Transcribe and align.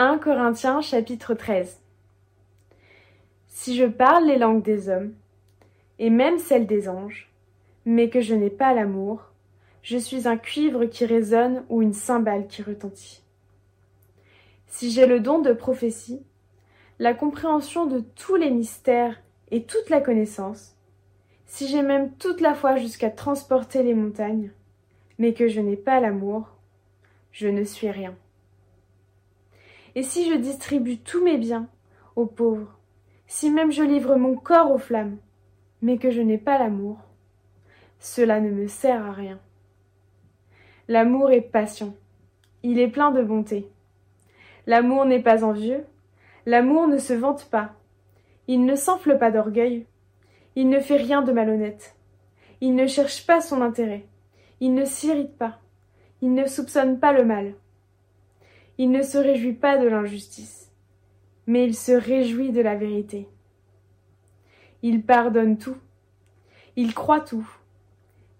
1 0.00 0.18
Corinthiens 0.18 0.80
chapitre 0.80 1.34
13 1.34 1.80
Si 3.48 3.74
je 3.76 3.84
parle 3.84 4.26
les 4.26 4.38
langues 4.38 4.62
des 4.62 4.88
hommes, 4.88 5.12
et 5.98 6.08
même 6.08 6.38
celles 6.38 6.68
des 6.68 6.88
anges, 6.88 7.32
mais 7.84 8.08
que 8.08 8.20
je 8.20 8.36
n'ai 8.36 8.48
pas 8.48 8.74
l'amour, 8.74 9.32
je 9.82 9.98
suis 9.98 10.28
un 10.28 10.36
cuivre 10.36 10.84
qui 10.84 11.04
résonne 11.04 11.64
ou 11.68 11.82
une 11.82 11.94
cymbale 11.94 12.46
qui 12.46 12.62
retentit. 12.62 13.24
Si 14.68 14.92
j'ai 14.92 15.06
le 15.06 15.18
don 15.18 15.40
de 15.40 15.52
prophétie, 15.52 16.22
la 17.00 17.12
compréhension 17.12 17.86
de 17.86 17.98
tous 17.98 18.36
les 18.36 18.50
mystères 18.50 19.20
et 19.50 19.64
toute 19.64 19.90
la 19.90 20.00
connaissance, 20.00 20.76
si 21.46 21.66
j'ai 21.66 21.82
même 21.82 22.12
toute 22.18 22.40
la 22.40 22.54
foi 22.54 22.76
jusqu'à 22.76 23.10
transporter 23.10 23.82
les 23.82 23.94
montagnes, 23.94 24.52
mais 25.18 25.34
que 25.34 25.48
je 25.48 25.60
n'ai 25.60 25.76
pas 25.76 25.98
l'amour, 25.98 26.50
je 27.32 27.48
ne 27.48 27.64
suis 27.64 27.90
rien. 27.90 28.14
Et 29.98 30.04
si 30.04 30.30
je 30.30 30.36
distribue 30.36 30.98
tous 30.98 31.24
mes 31.24 31.38
biens 31.38 31.66
aux 32.14 32.26
pauvres, 32.26 32.78
si 33.26 33.50
même 33.50 33.72
je 33.72 33.82
livre 33.82 34.14
mon 34.14 34.36
corps 34.36 34.70
aux 34.70 34.78
flammes, 34.78 35.18
mais 35.82 35.98
que 35.98 36.12
je 36.12 36.22
n'ai 36.22 36.38
pas 36.38 36.56
l'amour, 36.56 36.98
cela 37.98 38.40
ne 38.40 38.48
me 38.48 38.68
sert 38.68 39.04
à 39.04 39.10
rien. 39.10 39.40
L'amour 40.86 41.32
est 41.32 41.40
patient, 41.40 41.96
il 42.62 42.78
est 42.78 42.86
plein 42.86 43.10
de 43.10 43.24
bonté. 43.24 43.68
L'amour 44.68 45.04
n'est 45.04 45.20
pas 45.20 45.42
envieux, 45.42 45.84
l'amour 46.46 46.86
ne 46.86 46.98
se 46.98 47.14
vante 47.14 47.46
pas, 47.46 47.72
il 48.46 48.66
ne 48.66 48.76
s'enfle 48.76 49.18
pas 49.18 49.32
d'orgueil, 49.32 49.84
il 50.54 50.68
ne 50.68 50.78
fait 50.78 50.98
rien 50.98 51.22
de 51.22 51.32
malhonnête, 51.32 51.96
il 52.60 52.76
ne 52.76 52.86
cherche 52.86 53.26
pas 53.26 53.40
son 53.40 53.62
intérêt, 53.62 54.06
il 54.60 54.74
ne 54.74 54.84
s'irrite 54.84 55.36
pas, 55.36 55.58
il 56.22 56.34
ne 56.34 56.46
soupçonne 56.46 57.00
pas 57.00 57.12
le 57.12 57.24
mal, 57.24 57.54
il 58.78 58.92
ne 58.92 59.02
se 59.02 59.18
réjouit 59.18 59.54
pas 59.54 59.76
de 59.76 59.88
l'injustice, 59.88 60.70
mais 61.48 61.64
il 61.64 61.74
se 61.74 61.90
réjouit 61.90 62.52
de 62.52 62.60
la 62.60 62.76
vérité. 62.76 63.28
Il 64.82 65.04
pardonne 65.04 65.58
tout, 65.58 65.76
il 66.76 66.94
croit 66.94 67.20
tout, 67.20 67.46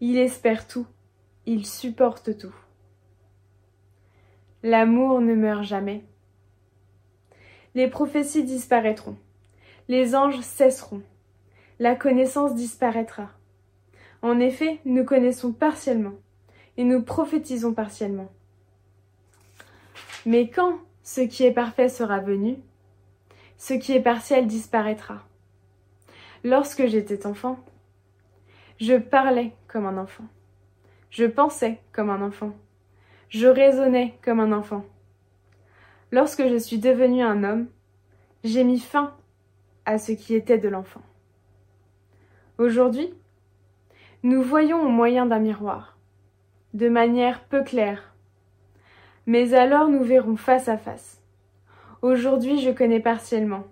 il 0.01 0.17
espère 0.17 0.69
tout, 0.69 0.87
il 1.45 1.67
supporte 1.67 2.39
tout. 2.39 2.55
L'amour 4.63 5.21
ne 5.21 5.35
meurt 5.35 5.65
jamais. 5.65 6.05
Les 7.75 7.89
prophéties 7.89 8.45
disparaîtront, 8.45 9.17
les 9.89 10.15
anges 10.15 10.41
cesseront, 10.41 11.03
la 11.81 11.97
connaissance 11.97 12.55
disparaîtra. 12.55 13.31
En 14.23 14.39
effet, 14.39 14.79
nous 14.85 15.05
connaissons 15.05 15.53
partiellement, 15.53 16.15
et 16.77 16.85
nous 16.85 17.03
prophétisons 17.03 17.75
partiellement. 17.75 18.31
Mais 20.29 20.51
quand 20.51 20.79
ce 21.03 21.23
qui 21.23 21.45
est 21.45 21.53
parfait 21.53 21.89
sera 21.89 22.19
venu, 22.19 22.59
ce 23.57 23.73
qui 23.73 23.95
est 23.95 24.03
partiel 24.03 24.47
disparaîtra. 24.47 25.27
Lorsque 26.45 26.85
j'étais 26.85 27.27
enfant, 27.27 27.59
je 28.79 28.99
parlais 28.99 29.55
comme 29.69 29.87
un 29.87 29.97
enfant. 29.97 30.27
Je 31.09 31.25
pensais 31.25 31.81
comme 31.93 32.11
un 32.11 32.21
enfant. 32.21 32.53
Je 33.31 33.47
raisonnais 33.47 34.19
comme 34.23 34.39
un 34.39 34.53
enfant. 34.53 34.85
Lorsque 36.13 36.47
je 36.47 36.59
suis 36.59 36.79
devenu 36.79 37.23
un 37.23 37.43
homme, 37.43 37.69
j'ai 38.45 38.65
mis 38.65 38.81
fin 38.81 39.17
à 39.87 39.97
ce 39.97 40.13
qui 40.13 40.35
était 40.35 40.59
de 40.59 40.69
l'enfant. 40.69 41.03
Aujourd'hui, 42.59 43.15
nous 44.23 44.43
voyons 44.43 44.83
au 44.83 44.91
moyen 44.91 45.25
d'un 45.25 45.39
miroir, 45.39 45.97
de 46.75 46.91
manière 46.91 47.45
peu 47.45 47.65
claire. 47.65 48.08
Mais 49.29 49.53
alors 49.53 49.91
nous 49.91 50.03
verrons 50.03 50.37
face 50.37 50.69
à 50.69 50.79
face. 50.79 51.21
Aujourd'hui 52.01 52.63
je 52.63 52.71
connais 52.71 52.99
partiellement, 52.99 53.65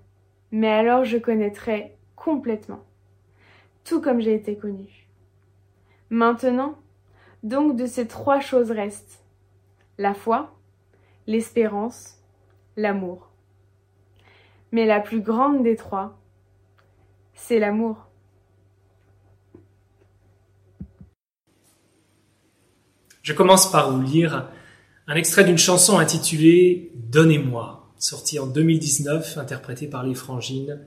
mais 0.50 0.68
alors 0.68 1.06
je 1.06 1.16
connaîtrai 1.16 1.96
complètement, 2.14 2.84
tout 3.82 4.02
comme 4.02 4.20
j'ai 4.20 4.34
été 4.34 4.58
connu. 4.58 5.08
Maintenant, 6.10 6.76
donc 7.42 7.74
de 7.74 7.86
ces 7.86 8.06
trois 8.06 8.38
choses 8.38 8.70
restent 8.70 9.24
la 9.96 10.12
foi, 10.12 10.54
l'espérance, 11.26 12.18
l'amour. 12.76 13.30
Mais 14.72 14.84
la 14.84 15.00
plus 15.00 15.22
grande 15.22 15.62
des 15.62 15.76
trois, 15.76 16.18
c'est 17.32 17.58
l'amour. 17.58 17.96
Je 23.22 23.32
commence 23.32 23.70
par 23.70 23.90
vous 23.90 24.02
lire 24.02 24.50
un 25.08 25.14
extrait 25.14 25.44
d'une 25.44 25.58
chanson 25.58 25.98
intitulée 25.98 26.90
Donnez-moi, 26.94 27.92
sortie 27.98 28.38
en 28.38 28.46
2019, 28.46 29.38
interprétée 29.38 29.86
par 29.86 30.02
les 30.02 30.14
Frangines. 30.14 30.80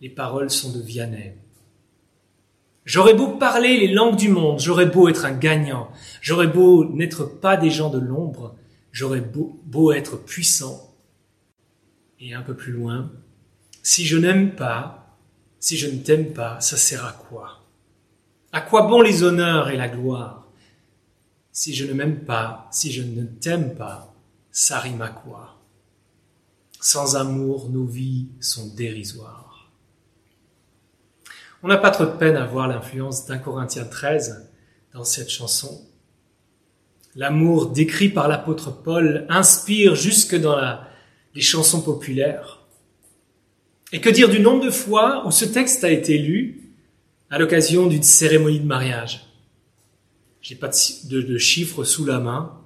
Les 0.00 0.08
paroles 0.08 0.50
sont 0.50 0.72
de 0.72 0.80
Vianney. 0.80 1.34
J'aurais 2.84 3.14
beau 3.14 3.36
parler 3.36 3.76
les 3.76 3.88
langues 3.88 4.16
du 4.16 4.28
monde, 4.28 4.60
j'aurais 4.60 4.86
beau 4.86 5.08
être 5.08 5.26
un 5.26 5.32
gagnant, 5.32 5.90
j'aurais 6.22 6.46
beau 6.46 6.86
n'être 6.86 7.24
pas 7.24 7.58
des 7.58 7.70
gens 7.70 7.90
de 7.90 7.98
l'ombre, 7.98 8.54
j'aurais 8.92 9.20
beau, 9.20 9.60
beau 9.66 9.92
être 9.92 10.16
puissant. 10.16 10.94
Et 12.18 12.32
un 12.32 12.40
peu 12.40 12.54
plus 12.54 12.72
loin, 12.72 13.10
si 13.82 14.06
je 14.06 14.16
n'aime 14.16 14.52
pas, 14.54 15.18
si 15.60 15.76
je 15.76 15.86
ne 15.88 15.98
t'aime 15.98 16.32
pas, 16.32 16.60
ça 16.60 16.78
sert 16.78 17.04
à 17.04 17.12
quoi? 17.12 17.64
À 18.52 18.62
quoi 18.62 18.86
bon 18.86 19.02
les 19.02 19.22
honneurs 19.22 19.68
et 19.68 19.76
la 19.76 19.88
gloire? 19.88 20.47
Si 21.60 21.74
je 21.74 21.84
ne 21.86 21.92
m'aime 21.92 22.20
pas, 22.20 22.68
si 22.70 22.92
je 22.92 23.02
ne 23.02 23.24
t'aime 23.24 23.74
pas, 23.74 24.14
ça 24.52 24.78
rime 24.78 25.02
à 25.02 25.08
quoi 25.08 25.60
Sans 26.80 27.16
amour, 27.16 27.68
nos 27.68 27.84
vies 27.84 28.28
sont 28.38 28.68
dérisoires. 28.76 29.68
On 31.64 31.66
n'a 31.66 31.76
pas 31.76 31.90
trop 31.90 32.04
de 32.04 32.12
peine 32.12 32.36
à 32.36 32.46
voir 32.46 32.68
l'influence 32.68 33.26
d'un 33.26 33.38
Corinthiens 33.38 33.86
13 33.86 34.48
dans 34.94 35.02
cette 35.02 35.30
chanson. 35.30 35.84
L'amour 37.16 37.70
décrit 37.70 38.08
par 38.08 38.28
l'apôtre 38.28 38.70
Paul 38.70 39.26
inspire 39.28 39.96
jusque 39.96 40.36
dans 40.36 40.78
les 41.34 41.40
chansons 41.40 41.82
populaires. 41.82 42.60
Et 43.90 44.00
que 44.00 44.10
dire 44.10 44.28
du 44.28 44.38
nombre 44.38 44.64
de 44.64 44.70
fois 44.70 45.26
où 45.26 45.32
ce 45.32 45.44
texte 45.44 45.82
a 45.82 45.90
été 45.90 46.18
lu 46.18 46.70
à 47.30 47.38
l'occasion 47.40 47.88
d'une 47.88 48.04
cérémonie 48.04 48.60
de 48.60 48.64
mariage? 48.64 49.27
J'ai 50.48 50.54
pas 50.54 50.70
de, 51.04 51.36
chiffres 51.36 51.84
sous 51.84 52.06
la 52.06 52.20
main, 52.20 52.58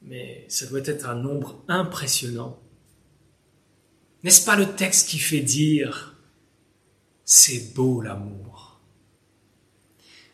mais 0.00 0.44
ça 0.46 0.66
doit 0.66 0.78
être 0.84 1.08
un 1.08 1.16
nombre 1.16 1.60
impressionnant. 1.66 2.56
N'est-ce 4.22 4.44
pas 4.44 4.54
le 4.54 4.76
texte 4.76 5.08
qui 5.08 5.18
fait 5.18 5.40
dire 5.40 6.16
c'est 7.24 7.74
beau 7.74 8.00
l'amour? 8.00 8.80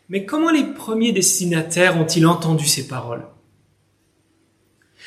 Mais 0.09 0.23
comment 0.27 0.51
les 0.51 0.65
premiers 0.65 1.11
destinataires 1.13 1.97
ont-ils 1.97 2.27
entendu 2.27 2.67
ces 2.67 2.87
paroles? 2.87 3.25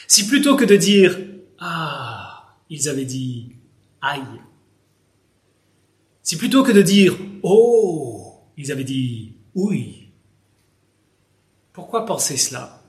Si 0.08 0.26
plutôt 0.26 0.56
que 0.56 0.64
de 0.64 0.74
dire 0.74 1.20
Ah, 1.60 2.56
ils 2.68 2.88
avaient 2.88 3.04
dit 3.04 3.52
Aïe. 4.00 4.40
Si 6.24 6.36
plutôt 6.36 6.64
que 6.64 6.72
de 6.72 6.82
dire 6.82 7.16
Oh, 7.44 8.40
ils 8.56 8.72
avaient 8.72 8.82
dit 8.82 9.36
Oui. 9.54 9.99
Pourquoi 11.72 12.04
penser 12.04 12.36
cela? 12.36 12.82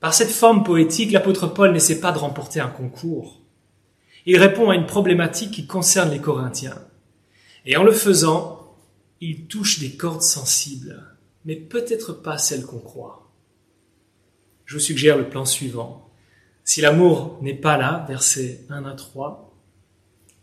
Par 0.00 0.12
cette 0.12 0.30
forme 0.30 0.64
poétique, 0.64 1.12
l'apôtre 1.12 1.46
Paul 1.46 1.72
n'essaie 1.72 2.00
pas 2.00 2.12
de 2.12 2.18
remporter 2.18 2.60
un 2.60 2.68
concours. 2.68 3.40
Il 4.26 4.38
répond 4.38 4.70
à 4.70 4.74
une 4.74 4.86
problématique 4.86 5.52
qui 5.52 5.66
concerne 5.66 6.10
les 6.10 6.20
Corinthiens. 6.20 6.78
Et 7.66 7.76
en 7.76 7.84
le 7.84 7.92
faisant, 7.92 8.76
il 9.20 9.46
touche 9.46 9.78
des 9.78 9.96
cordes 9.96 10.22
sensibles, 10.22 11.04
mais 11.44 11.56
peut-être 11.56 12.12
pas 12.12 12.36
celles 12.36 12.66
qu'on 12.66 12.80
croit. 12.80 13.30
Je 14.64 14.74
vous 14.74 14.80
suggère 14.80 15.16
le 15.16 15.28
plan 15.28 15.44
suivant. 15.44 16.10
Si 16.64 16.80
l'amour 16.80 17.38
n'est 17.42 17.54
pas 17.54 17.76
là, 17.76 18.04
verset 18.08 18.64
1 18.70 18.84
à 18.84 18.94
3, 18.94 19.54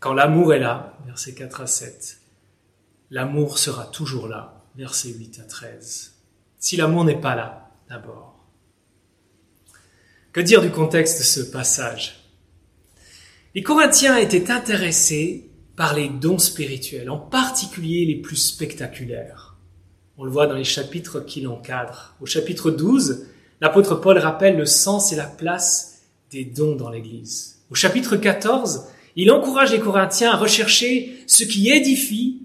quand 0.00 0.14
l'amour 0.14 0.54
est 0.54 0.58
là, 0.58 0.98
verset 1.04 1.34
4 1.34 1.60
à 1.60 1.66
7, 1.66 2.18
l'amour 3.10 3.58
sera 3.58 3.86
toujours 3.86 4.26
là, 4.26 4.64
verset 4.74 5.10
8 5.10 5.40
à 5.40 5.44
13. 5.44 6.11
Si 6.62 6.76
l'amour 6.76 7.04
n'est 7.04 7.20
pas 7.20 7.34
là, 7.34 7.72
d'abord. 7.88 8.38
Que 10.32 10.40
dire 10.40 10.62
du 10.62 10.70
contexte 10.70 11.18
de 11.18 11.24
ce 11.24 11.40
passage? 11.40 12.30
Les 13.56 13.64
Corinthiens 13.64 14.16
étaient 14.16 14.48
intéressés 14.48 15.50
par 15.74 15.92
les 15.92 16.08
dons 16.08 16.38
spirituels, 16.38 17.10
en 17.10 17.18
particulier 17.18 18.06
les 18.06 18.14
plus 18.14 18.36
spectaculaires. 18.36 19.56
On 20.16 20.22
le 20.22 20.30
voit 20.30 20.46
dans 20.46 20.54
les 20.54 20.62
chapitres 20.62 21.18
qui 21.18 21.40
l'encadrent. 21.40 22.14
Au 22.20 22.26
chapitre 22.26 22.70
12, 22.70 23.26
l'apôtre 23.60 23.96
Paul 23.96 24.18
rappelle 24.18 24.56
le 24.56 24.64
sens 24.64 25.12
et 25.12 25.16
la 25.16 25.26
place 25.26 26.02
des 26.30 26.44
dons 26.44 26.76
dans 26.76 26.90
l'Église. 26.90 27.58
Au 27.72 27.74
chapitre 27.74 28.14
14, 28.14 28.86
il 29.16 29.32
encourage 29.32 29.72
les 29.72 29.80
Corinthiens 29.80 30.30
à 30.30 30.36
rechercher 30.36 31.24
ce 31.26 31.42
qui 31.42 31.70
édifie 31.70 32.40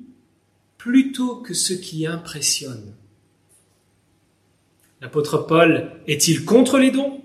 plutôt 0.80 1.36
que 1.36 1.54
ce 1.54 1.74
qui 1.74 2.08
impressionne. 2.08 2.96
L'apôtre 5.02 5.38
Paul 5.40 5.92
est-il 6.08 6.44
contre 6.46 6.78
les 6.80 6.92
dons? 6.92 7.22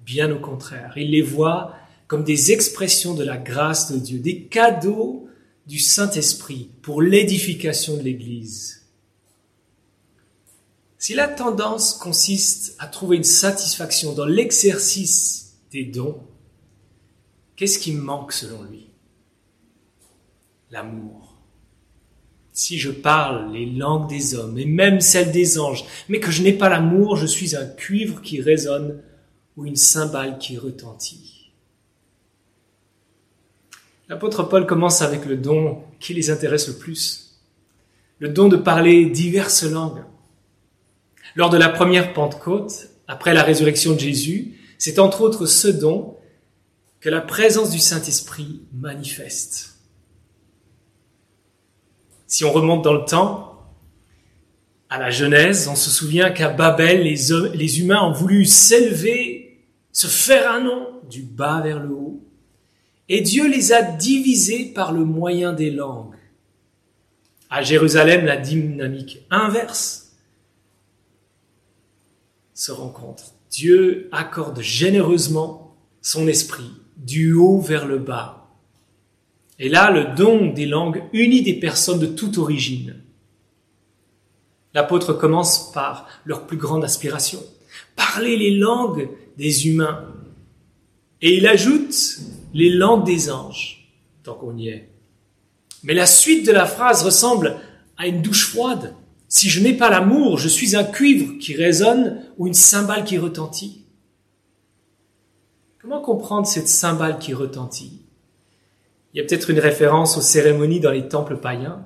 Bien 0.00 0.32
au 0.32 0.40
contraire, 0.40 0.94
il 0.96 1.10
les 1.10 1.22
voit 1.22 1.74
comme 2.06 2.24
des 2.24 2.50
expressions 2.50 3.14
de 3.14 3.22
la 3.22 3.36
grâce 3.36 3.92
de 3.92 3.98
Dieu, 3.98 4.18
des 4.18 4.44
cadeaux 4.46 5.28
du 5.66 5.78
Saint-Esprit 5.78 6.70
pour 6.82 7.02
l'édification 7.02 7.96
de 7.96 8.02
l'Église. 8.02 8.88
Si 10.98 11.14
la 11.14 11.28
tendance 11.28 11.94
consiste 11.94 12.74
à 12.78 12.86
trouver 12.86 13.16
une 13.16 13.24
satisfaction 13.24 14.12
dans 14.12 14.26
l'exercice 14.26 15.60
des 15.70 15.84
dons, 15.84 16.20
qu'est-ce 17.56 17.78
qui 17.78 17.92
manque 17.92 18.32
selon 18.32 18.64
lui? 18.64 18.90
L'amour. 20.70 21.29
Si 22.60 22.78
je 22.78 22.90
parle 22.90 23.54
les 23.54 23.64
langues 23.64 24.06
des 24.06 24.34
hommes 24.34 24.58
et 24.58 24.66
même 24.66 25.00
celles 25.00 25.32
des 25.32 25.58
anges, 25.58 25.86
mais 26.10 26.20
que 26.20 26.30
je 26.30 26.42
n'ai 26.42 26.52
pas 26.52 26.68
l'amour, 26.68 27.16
je 27.16 27.24
suis 27.24 27.56
un 27.56 27.64
cuivre 27.64 28.20
qui 28.20 28.42
résonne 28.42 29.00
ou 29.56 29.64
une 29.64 29.76
cymbale 29.76 30.36
qui 30.36 30.58
retentit. 30.58 31.52
L'apôtre 34.10 34.42
Paul 34.42 34.66
commence 34.66 35.00
avec 35.00 35.24
le 35.24 35.38
don 35.38 35.82
qui 36.00 36.12
les 36.12 36.28
intéresse 36.28 36.68
le 36.68 36.74
plus, 36.74 37.40
le 38.18 38.28
don 38.28 38.48
de 38.48 38.58
parler 38.58 39.06
diverses 39.06 39.64
langues. 39.64 40.04
Lors 41.36 41.48
de 41.48 41.56
la 41.56 41.70
première 41.70 42.12
Pentecôte, 42.12 42.90
après 43.08 43.32
la 43.32 43.42
résurrection 43.42 43.94
de 43.94 44.00
Jésus, 44.00 44.58
c'est 44.76 44.98
entre 44.98 45.22
autres 45.22 45.46
ce 45.46 45.68
don 45.68 46.14
que 47.00 47.08
la 47.08 47.22
présence 47.22 47.70
du 47.70 47.78
Saint-Esprit 47.78 48.60
manifeste. 48.74 49.79
Si 52.30 52.44
on 52.44 52.52
remonte 52.52 52.84
dans 52.84 52.94
le 52.94 53.04
temps, 53.04 53.60
à 54.88 55.00
la 55.00 55.10
Genèse, 55.10 55.66
on 55.66 55.74
se 55.74 55.90
souvient 55.90 56.30
qu'à 56.30 56.48
Babel, 56.48 57.02
les, 57.02 57.80
humains 57.80 58.04
ont 58.04 58.12
voulu 58.12 58.44
s'élever, 58.44 59.58
se 59.90 60.06
faire 60.06 60.48
un 60.48 60.60
nom 60.60 61.00
du 61.10 61.22
bas 61.22 61.60
vers 61.60 61.80
le 61.80 61.90
haut, 61.90 62.22
et 63.08 63.20
Dieu 63.20 63.48
les 63.48 63.72
a 63.72 63.82
divisés 63.82 64.66
par 64.66 64.92
le 64.92 65.04
moyen 65.04 65.52
des 65.52 65.72
langues. 65.72 66.14
À 67.50 67.62
Jérusalem, 67.62 68.24
la 68.24 68.36
dynamique 68.36 69.26
inverse 69.30 70.12
se 72.54 72.70
rencontre. 72.70 73.24
Dieu 73.50 74.08
accorde 74.12 74.60
généreusement 74.60 75.76
son 76.00 76.28
esprit 76.28 76.70
du 76.96 77.32
haut 77.32 77.58
vers 77.58 77.86
le 77.86 77.98
bas 77.98 78.39
et 79.60 79.68
là, 79.68 79.90
le 79.90 80.16
don 80.16 80.46
des 80.52 80.64
langues 80.64 81.04
unit 81.12 81.42
des 81.42 81.52
personnes 81.52 82.00
de 82.00 82.06
toute 82.06 82.38
origine. 82.38 82.96
L'apôtre 84.72 85.12
commence 85.12 85.70
par 85.72 86.08
leur 86.24 86.46
plus 86.46 86.56
grande 86.56 86.82
aspiration, 86.82 87.40
parler 87.94 88.38
les 88.38 88.56
langues 88.56 89.10
des 89.36 89.68
humains. 89.68 90.06
Et 91.20 91.36
il 91.36 91.46
ajoute 91.46 92.20
les 92.54 92.70
langues 92.70 93.04
des 93.04 93.30
anges, 93.30 93.92
tant 94.22 94.32
qu'on 94.32 94.56
y 94.56 94.68
est. 94.68 94.88
Mais 95.82 95.92
la 95.92 96.06
suite 96.06 96.46
de 96.46 96.52
la 96.52 96.64
phrase 96.64 97.04
ressemble 97.04 97.60
à 97.98 98.06
une 98.06 98.22
douche 98.22 98.46
froide. 98.46 98.94
Si 99.28 99.50
je 99.50 99.60
n'ai 99.60 99.74
pas 99.74 99.90
l'amour, 99.90 100.38
je 100.38 100.48
suis 100.48 100.74
un 100.74 100.84
cuivre 100.84 101.34
qui 101.38 101.54
résonne 101.54 102.24
ou 102.38 102.46
une 102.46 102.54
cymbale 102.54 103.04
qui 103.04 103.18
retentit. 103.18 103.84
Comment 105.78 106.00
comprendre 106.00 106.46
cette 106.46 106.68
cymbale 106.68 107.18
qui 107.18 107.34
retentit? 107.34 107.99
Il 109.12 109.20
y 109.20 109.24
a 109.24 109.26
peut-être 109.26 109.50
une 109.50 109.58
référence 109.58 110.16
aux 110.16 110.22
cérémonies 110.22 110.80
dans 110.80 110.90
les 110.90 111.08
temples 111.08 111.36
païens. 111.36 111.84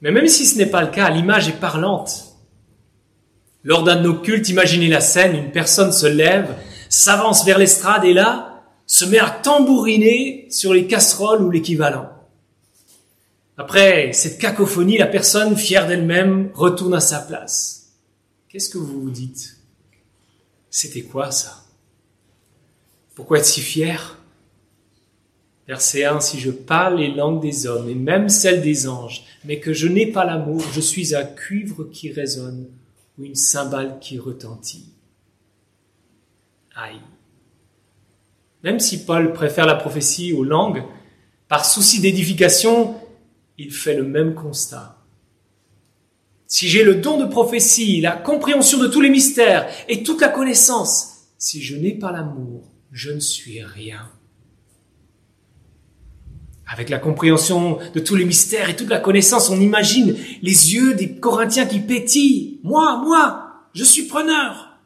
Mais 0.00 0.10
même 0.10 0.28
si 0.28 0.46
ce 0.46 0.58
n'est 0.58 0.66
pas 0.66 0.82
le 0.82 0.90
cas, 0.90 1.10
l'image 1.10 1.48
est 1.48 1.60
parlante. 1.60 2.36
Lors 3.62 3.82
d'un 3.82 3.96
de 3.96 4.02
nos 4.02 4.22
imaginez 4.24 4.88
la 4.88 5.00
scène, 5.00 5.36
une 5.36 5.52
personne 5.52 5.92
se 5.92 6.06
lève, 6.06 6.54
s'avance 6.88 7.44
vers 7.44 7.58
l'estrade 7.58 8.04
et 8.04 8.14
là, 8.14 8.62
se 8.86 9.04
met 9.04 9.18
à 9.18 9.30
tambouriner 9.30 10.46
sur 10.50 10.72
les 10.72 10.86
casseroles 10.86 11.42
ou 11.42 11.50
l'équivalent. 11.50 12.08
Après 13.56 14.12
cette 14.12 14.38
cacophonie, 14.38 14.98
la 14.98 15.06
personne, 15.06 15.56
fière 15.56 15.86
d'elle-même, 15.86 16.50
retourne 16.54 16.94
à 16.94 17.00
sa 17.00 17.20
place. 17.20 17.92
Qu'est-ce 18.48 18.70
que 18.70 18.78
vous 18.78 19.02
vous 19.02 19.10
dites? 19.10 19.58
C'était 20.70 21.02
quoi 21.02 21.30
ça? 21.30 21.64
Pourquoi 23.14 23.38
être 23.38 23.44
si 23.44 23.60
fier 23.60 24.19
Verset 25.70 26.02
1, 26.02 26.18
si 26.18 26.40
je 26.40 26.50
parle 26.50 26.98
les 26.98 27.12
langues 27.12 27.40
des 27.40 27.68
hommes 27.68 27.88
et 27.88 27.94
même 27.94 28.28
celles 28.28 28.60
des 28.60 28.88
anges, 28.88 29.22
mais 29.44 29.60
que 29.60 29.72
je 29.72 29.86
n'ai 29.86 30.06
pas 30.06 30.24
l'amour, 30.24 30.60
je 30.72 30.80
suis 30.80 31.14
un 31.14 31.22
cuivre 31.22 31.84
qui 31.84 32.10
résonne 32.10 32.66
ou 33.16 33.24
une 33.24 33.36
cymbale 33.36 34.00
qui 34.00 34.18
retentit. 34.18 34.92
Aïe. 36.74 36.98
Même 38.64 38.80
si 38.80 39.04
Paul 39.04 39.32
préfère 39.32 39.64
la 39.64 39.76
prophétie 39.76 40.32
aux 40.32 40.42
langues, 40.42 40.82
par 41.46 41.64
souci 41.64 42.00
d'édification, 42.00 42.96
il 43.56 43.72
fait 43.72 43.94
le 43.94 44.02
même 44.02 44.34
constat. 44.34 44.98
Si 46.48 46.66
j'ai 46.66 46.82
le 46.82 46.96
don 46.96 47.16
de 47.16 47.30
prophétie, 47.30 48.00
la 48.00 48.16
compréhension 48.16 48.78
de 48.78 48.88
tous 48.88 49.02
les 49.02 49.08
mystères 49.08 49.70
et 49.88 50.02
toute 50.02 50.20
la 50.20 50.30
connaissance, 50.30 51.28
si 51.38 51.62
je 51.62 51.76
n'ai 51.76 51.92
pas 51.92 52.10
l'amour, 52.10 52.64
je 52.90 53.12
ne 53.12 53.20
suis 53.20 53.62
rien 53.62 54.10
avec 56.70 56.88
la 56.88 57.00
compréhension 57.00 57.78
de 57.94 57.98
tous 57.98 58.14
les 58.14 58.24
mystères 58.24 58.70
et 58.70 58.76
toute 58.76 58.88
la 58.88 59.00
connaissance, 59.00 59.50
on 59.50 59.60
imagine 59.60 60.16
les 60.40 60.72
yeux 60.72 60.94
des 60.94 61.16
Corinthiens 61.16 61.66
qui 61.66 61.80
pétillent. 61.80 62.60
Moi, 62.62 63.02
moi, 63.04 63.66
je 63.74 63.82
suis 63.82 64.04
preneur. 64.04 64.78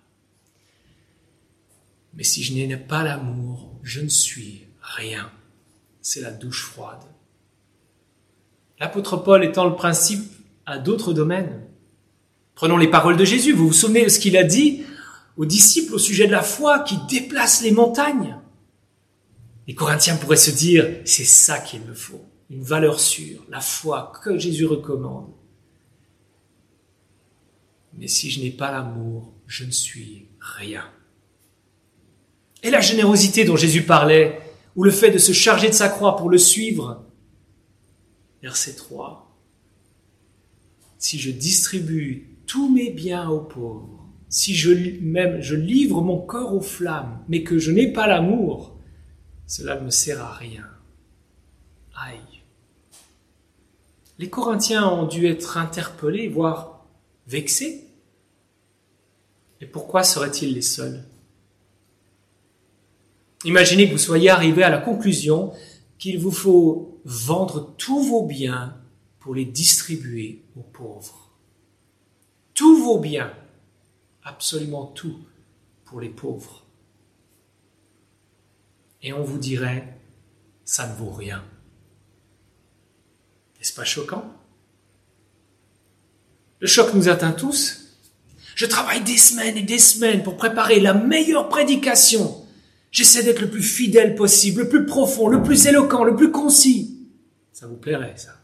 Mais 2.14 2.24
si 2.24 2.42
je 2.42 2.54
n'ai 2.54 2.74
pas 2.78 3.04
l'amour, 3.04 3.70
je 3.82 4.00
ne 4.00 4.08
suis 4.08 4.62
rien. 4.80 5.30
C'est 6.00 6.22
la 6.22 6.30
douche 6.30 6.64
froide. 6.64 7.02
L'apôtre 8.80 9.18
Paul 9.18 9.44
étend 9.44 9.66
le 9.66 9.74
principe 9.74 10.24
à 10.64 10.78
d'autres 10.78 11.12
domaines. 11.12 11.60
Prenons 12.54 12.78
les 12.78 12.88
paroles 12.88 13.18
de 13.18 13.26
Jésus. 13.26 13.52
Vous 13.52 13.66
vous 13.66 13.72
souvenez 13.74 14.04
de 14.04 14.08
ce 14.08 14.20
qu'il 14.20 14.38
a 14.38 14.44
dit 14.44 14.84
aux 15.36 15.44
disciples 15.44 15.94
au 15.94 15.98
sujet 15.98 16.26
de 16.26 16.32
la 16.32 16.42
foi 16.42 16.78
qui 16.78 16.96
déplace 17.10 17.62
les 17.62 17.72
montagnes? 17.72 18.38
Les 19.66 19.74
Corinthiens 19.74 20.16
pourraient 20.16 20.36
se 20.36 20.50
dire, 20.50 21.00
c'est 21.04 21.24
ça 21.24 21.58
qu'il 21.58 21.82
me 21.82 21.94
faut, 21.94 22.24
une 22.50 22.62
valeur 22.62 23.00
sûre, 23.00 23.44
la 23.48 23.60
foi 23.60 24.12
que 24.22 24.38
Jésus 24.38 24.66
recommande. 24.66 25.32
Mais 27.96 28.08
si 28.08 28.30
je 28.30 28.40
n'ai 28.40 28.50
pas 28.50 28.70
l'amour, 28.70 29.32
je 29.46 29.64
ne 29.64 29.70
suis 29.70 30.26
rien. 30.40 30.84
Et 32.62 32.70
la 32.70 32.80
générosité 32.80 33.44
dont 33.44 33.56
Jésus 33.56 33.82
parlait, 33.82 34.40
ou 34.76 34.84
le 34.84 34.90
fait 34.90 35.10
de 35.10 35.18
se 35.18 35.32
charger 35.32 35.68
de 35.68 35.74
sa 35.74 35.88
croix 35.88 36.16
pour 36.16 36.28
le 36.28 36.38
suivre. 36.38 37.04
Verset 38.42 38.74
3. 38.74 39.38
Si 40.98 41.18
je 41.18 41.30
distribue 41.30 42.38
tous 42.46 42.74
mes 42.74 42.90
biens 42.90 43.28
aux 43.28 43.40
pauvres, 43.40 44.04
si 44.28 44.54
je, 44.54 44.72
même 45.00 45.40
je 45.40 45.54
livre 45.54 46.02
mon 46.02 46.18
corps 46.18 46.54
aux 46.54 46.60
flammes, 46.60 47.22
mais 47.28 47.42
que 47.42 47.58
je 47.58 47.70
n'ai 47.70 47.92
pas 47.92 48.06
l'amour, 48.06 48.73
cela 49.46 49.76
ne 49.76 49.86
me 49.86 49.90
sert 49.90 50.22
à 50.22 50.32
rien. 50.32 50.66
Aïe. 51.94 52.42
Les 54.18 54.30
Corinthiens 54.30 54.88
ont 54.88 55.06
dû 55.06 55.26
être 55.26 55.56
interpellés, 55.58 56.28
voire 56.28 56.86
vexés. 57.26 57.86
Et 59.60 59.66
pourquoi 59.66 60.02
seraient-ils 60.02 60.54
les 60.54 60.62
seuls? 60.62 61.04
Imaginez 63.44 63.86
que 63.86 63.92
vous 63.92 63.98
soyez 63.98 64.30
arrivé 64.30 64.62
à 64.62 64.70
la 64.70 64.78
conclusion 64.78 65.52
qu'il 65.98 66.18
vous 66.18 66.30
faut 66.30 67.00
vendre 67.04 67.74
tous 67.76 68.02
vos 68.02 68.24
biens 68.26 68.76
pour 69.18 69.34
les 69.34 69.44
distribuer 69.44 70.42
aux 70.56 70.62
pauvres. 70.62 71.32
Tous 72.54 72.82
vos 72.82 72.98
biens, 72.98 73.32
absolument 74.22 74.86
tout, 74.86 75.18
pour 75.84 76.00
les 76.00 76.08
pauvres 76.08 76.63
et 79.04 79.12
on 79.12 79.22
vous 79.22 79.38
dirait 79.38 79.96
ça 80.64 80.88
ne 80.88 80.94
vaut 80.94 81.10
rien. 81.10 81.44
N'est-ce 83.58 83.74
pas 83.74 83.84
choquant? 83.84 84.24
Le 86.58 86.66
choc 86.66 86.94
nous 86.94 87.08
atteint 87.08 87.32
tous. 87.32 87.98
Je 88.54 88.64
travaille 88.66 89.04
des 89.04 89.18
semaines 89.18 89.58
et 89.58 89.62
des 89.62 89.78
semaines 89.78 90.22
pour 90.22 90.36
préparer 90.36 90.80
la 90.80 90.94
meilleure 90.94 91.50
prédication. 91.50 92.46
J'essaie 92.90 93.22
d'être 93.22 93.42
le 93.42 93.50
plus 93.50 93.62
fidèle 93.62 94.14
possible, 94.14 94.62
le 94.62 94.68
plus 94.68 94.86
profond, 94.86 95.28
le 95.28 95.42
plus 95.42 95.66
éloquent, 95.66 96.04
le 96.04 96.16
plus 96.16 96.30
concis. 96.30 97.06
Ça 97.52 97.66
vous 97.66 97.76
plairait, 97.76 98.16
ça. 98.16 98.40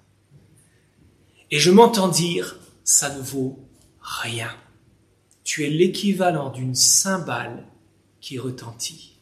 Et 1.51 1.59
je 1.59 1.71
m'entends 1.71 2.09
dire, 2.09 2.59
ça 2.85 3.15
ne 3.15 3.23
vaut 3.23 3.59
rien. 4.01 4.51
Tu 5.43 5.65
es 5.65 5.71
l'équivalent 5.71 6.51
d'une 6.51 6.75
cymbale 6.75 7.65
qui 8.21 8.39
retentit. 8.39 9.20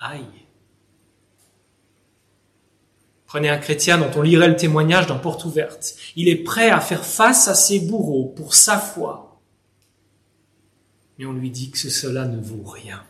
Aïe. 0.00 0.24
Prenez 3.26 3.50
un 3.50 3.58
chrétien 3.58 3.98
dont 3.98 4.10
on 4.16 4.22
lirait 4.22 4.48
le 4.48 4.56
témoignage 4.56 5.06
dans 5.06 5.18
Porte 5.18 5.44
ouverte. 5.44 5.96
Il 6.16 6.28
est 6.28 6.42
prêt 6.44 6.70
à 6.70 6.80
faire 6.80 7.04
face 7.04 7.46
à 7.46 7.54
ses 7.54 7.80
bourreaux 7.80 8.24
pour 8.24 8.54
sa 8.54 8.78
foi. 8.78 9.40
Mais 11.18 11.26
on 11.26 11.32
lui 11.32 11.50
dit 11.50 11.70
que 11.70 11.78
cela 11.78 12.26
ne 12.26 12.40
vaut 12.40 12.64
rien. 12.64 13.04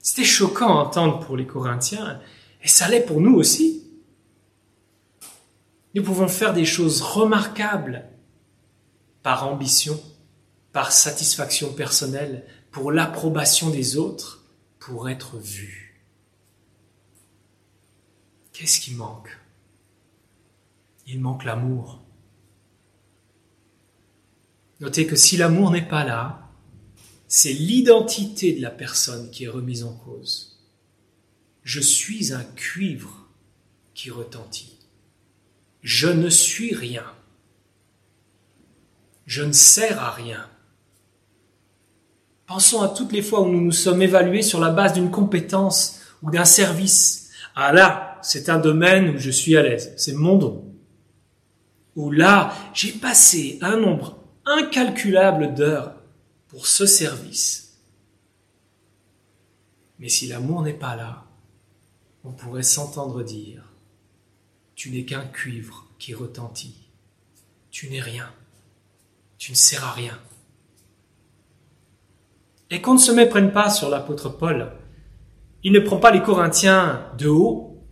C'était 0.00 0.24
choquant 0.24 0.78
à 0.78 0.82
entendre 0.82 1.20
pour 1.20 1.36
les 1.36 1.46
Corinthiens, 1.46 2.20
et 2.62 2.68
ça 2.68 2.88
l'est 2.88 3.00
pour 3.00 3.20
nous 3.20 3.34
aussi. 3.34 3.84
Nous 5.94 6.02
pouvons 6.02 6.28
faire 6.28 6.52
des 6.52 6.64
choses 6.64 7.00
remarquables 7.00 8.04
par 9.22 9.46
ambition, 9.46 9.98
par 10.72 10.90
satisfaction 10.92 11.72
personnelle, 11.72 12.44
pour 12.72 12.90
l'approbation 12.90 13.70
des 13.70 13.96
autres, 13.96 14.41
pour 14.84 15.08
être 15.08 15.38
vus. 15.38 16.02
Qu'est-ce 18.52 18.80
qui 18.80 18.94
manque? 18.94 19.38
Il 21.06 21.20
manque 21.20 21.44
l'amour. 21.44 22.04
Notez 24.80 25.06
que 25.06 25.14
si 25.14 25.36
l'amour 25.36 25.70
n'est 25.70 25.86
pas 25.86 26.04
là, 26.04 26.50
c'est 27.28 27.52
l'identité 27.52 28.54
de 28.54 28.60
la 28.60 28.72
personne 28.72 29.30
qui 29.30 29.44
est 29.44 29.48
remise 29.48 29.84
en 29.84 29.94
cause. 29.94 30.60
Je 31.62 31.80
suis 31.80 32.32
un 32.32 32.42
cuivre 32.42 33.28
qui 33.94 34.10
retentit. 34.10 34.80
Je 35.82 36.08
ne 36.08 36.28
suis 36.28 36.74
rien. 36.74 37.06
Je 39.26 39.44
ne 39.44 39.52
sers 39.52 40.00
à 40.00 40.10
rien. 40.10 40.50
Pensons 42.52 42.82
à 42.82 42.90
toutes 42.90 43.12
les 43.12 43.22
fois 43.22 43.40
où 43.40 43.48
nous 43.48 43.62
nous 43.62 43.72
sommes 43.72 44.02
évalués 44.02 44.42
sur 44.42 44.60
la 44.60 44.68
base 44.68 44.92
d'une 44.92 45.10
compétence 45.10 46.02
ou 46.22 46.30
d'un 46.30 46.44
service. 46.44 47.30
Ah 47.54 47.72
là, 47.72 48.18
c'est 48.20 48.50
un 48.50 48.58
domaine 48.58 49.08
où 49.08 49.18
je 49.18 49.30
suis 49.30 49.56
à 49.56 49.62
l'aise, 49.62 49.94
c'est 49.96 50.12
mon 50.12 50.36
don. 50.36 50.70
Ou 51.96 52.10
là, 52.10 52.54
j'ai 52.74 52.92
passé 52.92 53.58
un 53.62 53.78
nombre 53.78 54.18
incalculable 54.44 55.54
d'heures 55.54 55.94
pour 56.48 56.66
ce 56.66 56.84
service. 56.84 57.78
Mais 59.98 60.10
si 60.10 60.26
l'amour 60.26 60.60
n'est 60.60 60.74
pas 60.74 60.94
là, 60.94 61.24
on 62.22 62.32
pourrait 62.32 62.62
s'entendre 62.62 63.22
dire, 63.22 63.64
tu 64.74 64.90
n'es 64.90 65.06
qu'un 65.06 65.24
cuivre 65.24 65.86
qui 65.98 66.12
retentit, 66.12 66.86
tu 67.70 67.88
n'es 67.88 68.02
rien, 68.02 68.30
tu 69.38 69.52
ne 69.52 69.56
sers 69.56 69.82
à 69.82 69.92
rien. 69.92 70.18
Et 72.72 72.80
qu'on 72.80 72.94
ne 72.94 72.98
se 72.98 73.12
méprenne 73.12 73.52
pas 73.52 73.68
sur 73.68 73.90
l'apôtre 73.90 74.30
Paul. 74.30 74.72
Il 75.62 75.72
ne 75.72 75.78
prend 75.78 75.98
pas 75.98 76.10
les 76.10 76.22
Corinthiens 76.22 77.06
de 77.18 77.28
haut. 77.28 77.84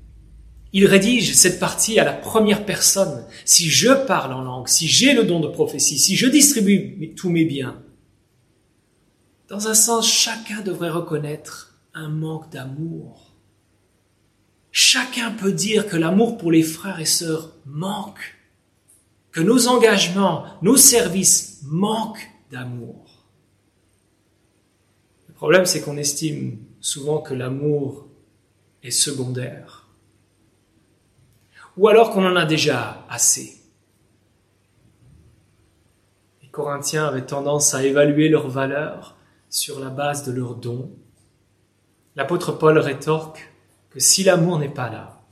Il 0.72 0.86
rédige 0.86 1.34
cette 1.34 1.60
partie 1.60 2.00
à 2.00 2.04
la 2.04 2.14
première 2.14 2.64
personne. 2.64 3.26
Si 3.44 3.68
je 3.68 3.92
parle 4.06 4.32
en 4.32 4.40
langue, 4.40 4.68
si 4.68 4.88
j'ai 4.88 5.12
le 5.12 5.24
don 5.24 5.40
de 5.40 5.48
prophétie, 5.48 5.98
si 5.98 6.16
je 6.16 6.26
distribue 6.26 7.14
tous 7.14 7.28
mes 7.28 7.44
biens, 7.44 7.82
dans 9.48 9.68
un 9.68 9.74
sens, 9.74 10.08
chacun 10.08 10.62
devrait 10.62 10.90
reconnaître 10.90 11.74
un 11.92 12.08
manque 12.08 12.50
d'amour. 12.50 13.36
Chacun 14.72 15.30
peut 15.30 15.52
dire 15.52 15.88
que 15.88 15.96
l'amour 15.98 16.38
pour 16.38 16.52
les 16.52 16.62
frères 16.62 17.00
et 17.00 17.04
sœurs 17.04 17.52
manque, 17.66 18.38
que 19.30 19.42
nos 19.42 19.68
engagements, 19.68 20.44
nos 20.62 20.76
services 20.78 21.60
manquent 21.64 22.30
d'amour. 22.50 23.09
Problème, 25.40 25.64
c'est 25.64 25.80
qu'on 25.80 25.96
estime 25.96 26.58
souvent 26.82 27.22
que 27.22 27.32
l'amour 27.32 28.06
est 28.82 28.90
secondaire. 28.90 29.88
Ou 31.78 31.88
alors 31.88 32.10
qu'on 32.10 32.26
en 32.26 32.36
a 32.36 32.44
déjà 32.44 33.06
assez. 33.08 33.58
Les 36.42 36.50
Corinthiens 36.50 37.06
avaient 37.06 37.24
tendance 37.24 37.72
à 37.72 37.82
évaluer 37.82 38.28
leur 38.28 38.50
valeur 38.50 39.16
sur 39.48 39.80
la 39.80 39.88
base 39.88 40.26
de 40.26 40.32
leurs 40.32 40.56
dons. 40.56 40.94
L'apôtre 42.16 42.52
Paul 42.52 42.76
rétorque 42.76 43.50
que 43.88 43.98
si 43.98 44.22
l'amour 44.22 44.58
n'est 44.58 44.68
pas 44.68 44.90
là, 44.90 45.22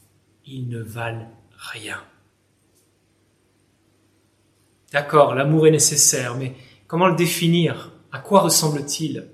ils 0.46 0.70
ne 0.70 0.80
valent 0.80 1.30
rien. 1.52 2.02
D'accord, 4.90 5.34
l'amour 5.34 5.66
est 5.66 5.70
nécessaire, 5.70 6.34
mais 6.34 6.54
comment 6.86 7.08
le 7.08 7.14
définir? 7.14 7.92
À 8.10 8.20
quoi 8.20 8.40
ressemble-t-il? 8.40 9.32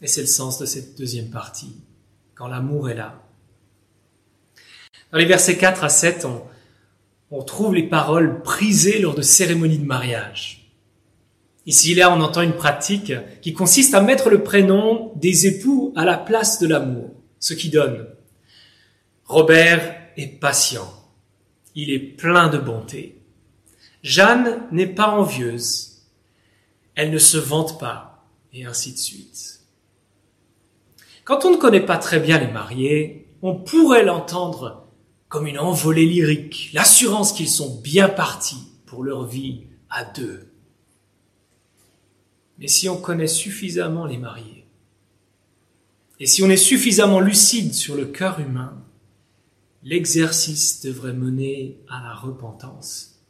Et 0.00 0.06
c'est 0.06 0.20
le 0.20 0.26
sens 0.26 0.58
de 0.58 0.66
cette 0.66 0.96
deuxième 0.96 1.30
partie, 1.30 1.76
quand 2.34 2.48
l'amour 2.48 2.90
est 2.90 2.94
là. 2.94 3.22
Dans 5.10 5.18
les 5.18 5.24
versets 5.24 5.56
4 5.56 5.84
à 5.84 5.88
7, 5.88 6.26
on, 7.30 7.42
trouve 7.42 7.74
les 7.74 7.88
paroles 7.88 8.42
prisées 8.42 9.00
lors 9.00 9.14
de 9.14 9.22
cérémonies 9.22 9.78
de 9.78 9.86
mariage. 9.86 10.70
Ici, 11.66 11.94
là, 11.94 12.12
on 12.12 12.20
entend 12.20 12.42
une 12.42 12.56
pratique 12.56 13.12
qui 13.42 13.52
consiste 13.52 13.94
à 13.94 14.00
mettre 14.00 14.30
le 14.30 14.42
prénom 14.42 15.12
des 15.16 15.46
époux 15.46 15.92
à 15.96 16.04
la 16.04 16.16
place 16.16 16.58
de 16.60 16.66
l'amour, 16.66 17.10
ce 17.40 17.54
qui 17.54 17.68
donne. 17.68 18.06
Robert 19.24 19.96
est 20.16 20.38
patient. 20.40 20.90
Il 21.74 21.90
est 21.90 21.98
plein 21.98 22.48
de 22.48 22.58
bonté. 22.58 23.20
Jeanne 24.02 24.62
n'est 24.72 24.86
pas 24.86 25.08
envieuse. 25.08 26.02
Elle 26.94 27.10
ne 27.10 27.18
se 27.18 27.36
vante 27.36 27.78
pas, 27.78 28.26
et 28.52 28.64
ainsi 28.64 28.92
de 28.92 28.98
suite. 28.98 29.57
Quand 31.28 31.44
on 31.44 31.50
ne 31.50 31.56
connaît 31.58 31.84
pas 31.84 31.98
très 31.98 32.20
bien 32.20 32.38
les 32.38 32.50
mariés, 32.50 33.28
on 33.42 33.54
pourrait 33.54 34.02
l'entendre 34.02 34.88
comme 35.28 35.46
une 35.46 35.58
envolée 35.58 36.06
lyrique, 36.06 36.70
l'assurance 36.72 37.34
qu'ils 37.34 37.50
sont 37.50 37.82
bien 37.82 38.08
partis 38.08 38.72
pour 38.86 39.04
leur 39.04 39.26
vie 39.26 39.66
à 39.90 40.06
deux. 40.06 40.50
Mais 42.56 42.66
si 42.66 42.88
on 42.88 42.96
connaît 42.96 43.26
suffisamment 43.26 44.06
les 44.06 44.16
mariés, 44.16 44.64
et 46.18 46.24
si 46.24 46.42
on 46.42 46.48
est 46.48 46.56
suffisamment 46.56 47.20
lucide 47.20 47.74
sur 47.74 47.94
le 47.94 48.06
cœur 48.06 48.40
humain, 48.40 48.82
l'exercice 49.82 50.80
devrait 50.80 51.12
mener 51.12 51.78
à 51.90 52.02
la 52.02 52.14
repentance. 52.14 53.20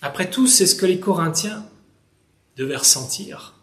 Après 0.00 0.30
tout, 0.30 0.46
c'est 0.46 0.64
ce 0.64 0.74
que 0.74 0.86
les 0.86 1.00
Corinthiens 1.00 1.66
devaient 2.56 2.76
ressentir. 2.76 3.59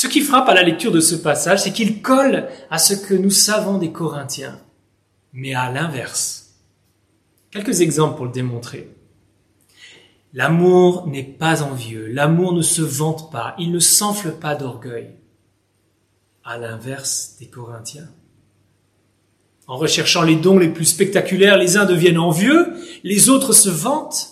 Ce 0.00 0.06
qui 0.06 0.22
frappe 0.22 0.48
à 0.48 0.54
la 0.54 0.62
lecture 0.62 0.92
de 0.92 1.00
ce 1.00 1.14
passage, 1.14 1.60
c'est 1.60 1.74
qu'il 1.74 2.00
colle 2.00 2.48
à 2.70 2.78
ce 2.78 2.94
que 2.94 3.12
nous 3.12 3.28
savons 3.28 3.76
des 3.76 3.92
Corinthiens, 3.92 4.58
mais 5.34 5.52
à 5.52 5.70
l'inverse. 5.70 6.54
Quelques 7.50 7.82
exemples 7.82 8.16
pour 8.16 8.24
le 8.24 8.32
démontrer. 8.32 8.88
L'amour 10.32 11.06
n'est 11.06 11.22
pas 11.22 11.62
envieux, 11.62 12.06
l'amour 12.06 12.54
ne 12.54 12.62
se 12.62 12.80
vante 12.80 13.30
pas, 13.30 13.54
il 13.58 13.72
ne 13.72 13.78
s'enfle 13.78 14.32
pas 14.32 14.54
d'orgueil. 14.54 15.16
À 16.44 16.56
l'inverse 16.56 17.36
des 17.38 17.48
Corinthiens. 17.48 18.08
En 19.66 19.76
recherchant 19.76 20.22
les 20.22 20.36
dons 20.36 20.58
les 20.58 20.70
plus 20.70 20.86
spectaculaires, 20.86 21.58
les 21.58 21.76
uns 21.76 21.84
deviennent 21.84 22.16
envieux, 22.16 22.72
les 23.04 23.28
autres 23.28 23.52
se 23.52 23.68
vantent. 23.68 24.30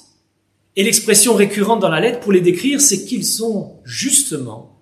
Et 0.76 0.82
l'expression 0.82 1.34
récurrente 1.34 1.80
dans 1.80 1.90
la 1.90 2.00
lettre 2.00 2.20
pour 2.20 2.32
les 2.32 2.40
décrire, 2.40 2.80
c'est 2.80 3.04
qu'ils 3.04 3.26
sont 3.26 3.82
justement 3.84 4.77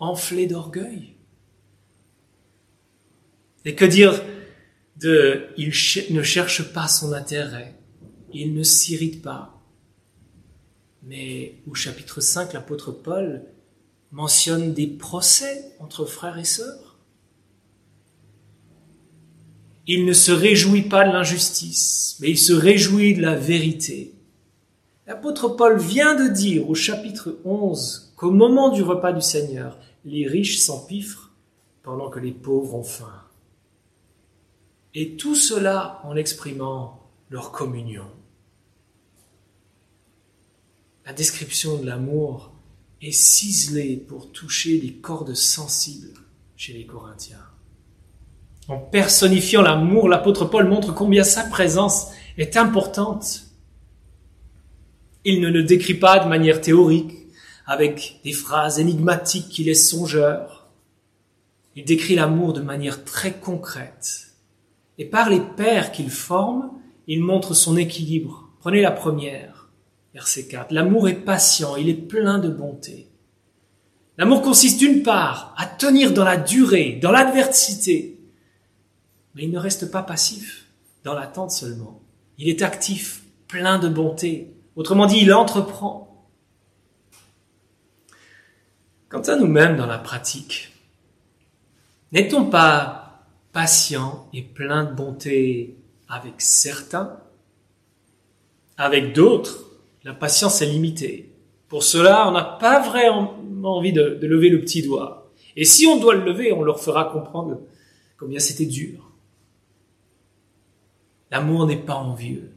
enflé 0.00 0.46
d'orgueil. 0.46 1.14
Et 3.64 3.74
que 3.74 3.84
dire 3.84 4.22
de 4.96 5.48
il 5.56 5.72
ne 6.10 6.22
cherche 6.22 6.72
pas 6.72 6.88
son 6.88 7.12
intérêt, 7.12 7.74
il 8.32 8.54
ne 8.54 8.62
s'irrite 8.62 9.22
pas. 9.22 9.62
Mais 11.02 11.54
au 11.66 11.74
chapitre 11.74 12.20
5, 12.20 12.52
l'apôtre 12.52 12.92
Paul 12.92 13.44
mentionne 14.12 14.74
des 14.74 14.86
procès 14.86 15.72
entre 15.78 16.04
frères 16.04 16.38
et 16.38 16.44
sœurs. 16.44 16.98
Il 19.86 20.04
ne 20.04 20.12
se 20.12 20.32
réjouit 20.32 20.82
pas 20.82 21.06
de 21.06 21.12
l'injustice, 21.12 22.16
mais 22.20 22.30
il 22.30 22.38
se 22.38 22.52
réjouit 22.52 23.14
de 23.14 23.22
la 23.22 23.34
vérité. 23.34 24.14
L'apôtre 25.06 25.48
Paul 25.48 25.78
vient 25.78 26.14
de 26.14 26.32
dire 26.32 26.68
au 26.68 26.74
chapitre 26.74 27.38
11 27.44 28.12
qu'au 28.16 28.30
moment 28.30 28.68
du 28.68 28.82
repas 28.82 29.12
du 29.12 29.22
Seigneur, 29.22 29.78
les 30.04 30.26
riches 30.26 30.58
s'empiffrent 30.58 31.32
pendant 31.82 32.10
que 32.10 32.18
les 32.18 32.32
pauvres 32.32 32.74
ont 32.74 32.82
faim. 32.82 33.22
Et 34.94 35.16
tout 35.16 35.34
cela 35.34 36.00
en 36.04 36.16
exprimant 36.16 37.10
leur 37.28 37.52
communion. 37.52 38.06
La 41.06 41.12
description 41.12 41.78
de 41.78 41.86
l'amour 41.86 42.52
est 43.00 43.12
ciselée 43.12 43.96
pour 43.96 44.30
toucher 44.32 44.80
les 44.80 44.94
cordes 44.94 45.34
sensibles 45.34 46.14
chez 46.56 46.72
les 46.72 46.86
Corinthiens. 46.86 47.38
En 48.68 48.78
personnifiant 48.78 49.62
l'amour, 49.62 50.08
l'apôtre 50.08 50.44
Paul 50.44 50.68
montre 50.68 50.94
combien 50.94 51.24
sa 51.24 51.44
présence 51.44 52.12
est 52.36 52.56
importante. 52.56 53.46
Il 55.24 55.40
ne 55.40 55.48
le 55.48 55.62
décrit 55.62 55.94
pas 55.94 56.20
de 56.20 56.28
manière 56.28 56.60
théorique, 56.60 57.19
avec 57.70 58.18
des 58.24 58.32
phrases 58.32 58.80
énigmatiques 58.80 59.48
qui 59.48 59.62
laissent 59.62 59.88
songeur. 59.88 60.66
Il 61.76 61.84
décrit 61.84 62.16
l'amour 62.16 62.52
de 62.52 62.60
manière 62.60 63.04
très 63.04 63.34
concrète. 63.34 64.32
Et 64.98 65.04
par 65.04 65.30
les 65.30 65.38
paires 65.38 65.92
qu'il 65.92 66.10
forme, 66.10 66.72
il 67.06 67.22
montre 67.22 67.54
son 67.54 67.76
équilibre. 67.76 68.50
Prenez 68.58 68.82
la 68.82 68.90
première, 68.90 69.68
verset 70.14 70.48
4. 70.48 70.72
L'amour 70.72 71.08
est 71.08 71.14
patient, 71.14 71.76
il 71.76 71.88
est 71.88 71.94
plein 71.94 72.40
de 72.40 72.48
bonté. 72.48 73.06
L'amour 74.18 74.42
consiste 74.42 74.80
d'une 74.80 75.04
part 75.04 75.54
à 75.56 75.64
tenir 75.64 76.12
dans 76.12 76.24
la 76.24 76.38
durée, 76.38 76.98
dans 77.00 77.12
l'adversité, 77.12 78.18
mais 79.36 79.44
il 79.44 79.52
ne 79.52 79.60
reste 79.60 79.92
pas 79.92 80.02
passif, 80.02 80.66
dans 81.04 81.14
l'attente 81.14 81.52
seulement. 81.52 82.02
Il 82.36 82.48
est 82.48 82.62
actif, 82.62 83.22
plein 83.46 83.78
de 83.78 83.88
bonté. 83.88 84.56
Autrement 84.74 85.06
dit, 85.06 85.20
il 85.22 85.32
entreprend. 85.32 86.09
Quant 89.10 89.22
à 89.22 89.34
nous-mêmes 89.34 89.76
dans 89.76 89.86
la 89.86 89.98
pratique, 89.98 90.72
n'est-on 92.12 92.48
pas 92.48 93.24
patient 93.52 94.28
et 94.32 94.42
plein 94.42 94.84
de 94.84 94.94
bonté 94.94 95.76
avec 96.08 96.34
certains? 96.38 97.18
Avec 98.76 99.12
d'autres, 99.12 99.64
la 100.04 100.14
patience 100.14 100.62
est 100.62 100.66
limitée. 100.66 101.34
Pour 101.66 101.82
cela, 101.82 102.28
on 102.28 102.30
n'a 102.30 102.44
pas 102.44 102.88
vraiment 102.88 103.36
envie 103.64 103.92
de, 103.92 104.16
lever 104.22 104.48
le 104.48 104.60
petit 104.60 104.82
doigt. 104.82 105.32
Et 105.56 105.64
si 105.64 105.88
on 105.88 105.98
doit 105.98 106.14
le 106.14 106.24
lever, 106.24 106.52
on 106.52 106.62
leur 106.62 106.78
fera 106.78 107.06
comprendre 107.06 107.58
combien 108.16 108.38
c'était 108.38 108.64
dur. 108.64 109.10
L'amour 111.32 111.66
n'est 111.66 111.76
pas 111.76 111.96
envieux. 111.96 112.52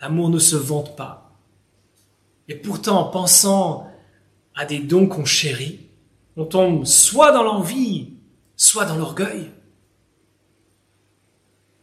L'amour 0.00 0.30
ne 0.30 0.38
se 0.38 0.54
vante 0.54 0.94
pas. 0.94 1.32
Et 2.46 2.54
pourtant, 2.54 3.00
en 3.00 3.10
pensant 3.10 3.90
à 4.54 4.64
des 4.64 4.78
dons 4.78 5.06
qu'on 5.06 5.24
chérit, 5.24 5.80
on 6.36 6.44
tombe 6.44 6.84
soit 6.84 7.32
dans 7.32 7.42
l'envie, 7.42 8.14
soit 8.56 8.84
dans 8.84 8.96
l'orgueil. 8.96 9.50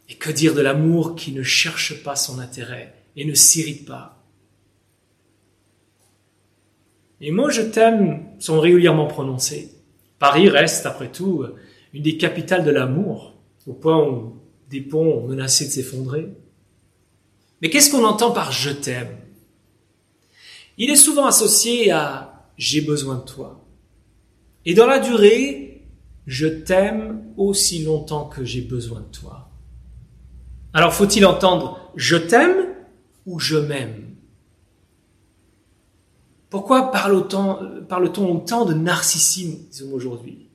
Et 0.08 0.14
que 0.14 0.30
dire 0.30 0.54
de 0.54 0.60
l'amour 0.60 1.16
qui 1.16 1.32
ne 1.32 1.42
cherche 1.42 2.02
pas 2.02 2.16
son 2.16 2.38
intérêt 2.38 2.94
et 3.16 3.24
ne 3.24 3.34
s'irrite 3.34 3.86
pas? 3.86 4.22
Les 7.20 7.30
mots 7.30 7.50
je 7.50 7.62
t'aime 7.62 8.26
sont 8.38 8.60
régulièrement 8.60 9.06
prononcés. 9.06 9.72
Paris 10.18 10.48
reste, 10.48 10.86
après 10.86 11.10
tout, 11.10 11.44
une 11.92 12.02
des 12.02 12.16
capitales 12.16 12.64
de 12.64 12.70
l'amour, 12.70 13.34
au 13.66 13.72
point 13.72 14.02
où 14.02 14.36
des 14.68 14.80
ponts 14.80 15.18
ont 15.18 15.26
menacé 15.26 15.66
de 15.66 15.70
s'effondrer. 15.70 16.28
Mais 17.60 17.70
qu'est-ce 17.70 17.90
qu'on 17.90 18.04
entend 18.04 18.32
par 18.32 18.50
je 18.50 18.70
t'aime? 18.70 19.16
Il 20.78 20.90
est 20.90 20.96
souvent 20.96 21.26
associé 21.26 21.90
à 21.90 22.31
j'ai 22.62 22.80
besoin 22.80 23.16
de 23.16 23.24
toi. 23.24 23.66
Et 24.64 24.74
dans 24.74 24.86
la 24.86 25.00
durée, 25.00 25.82
je 26.26 26.46
t'aime 26.46 27.24
aussi 27.36 27.82
longtemps 27.82 28.28
que 28.28 28.44
j'ai 28.44 28.60
besoin 28.60 29.00
de 29.00 29.06
toi. 29.06 29.50
Alors 30.72 30.94
faut-il 30.94 31.26
entendre 31.26 31.90
je 31.96 32.16
t'aime 32.16 32.76
ou 33.26 33.40
je 33.40 33.56
m'aime? 33.56 34.14
Pourquoi 36.50 36.92
parle-t-on 36.92 38.36
autant 38.36 38.64
de 38.64 38.74
narcissisme 38.74 39.92
aujourd'hui? 39.92 40.48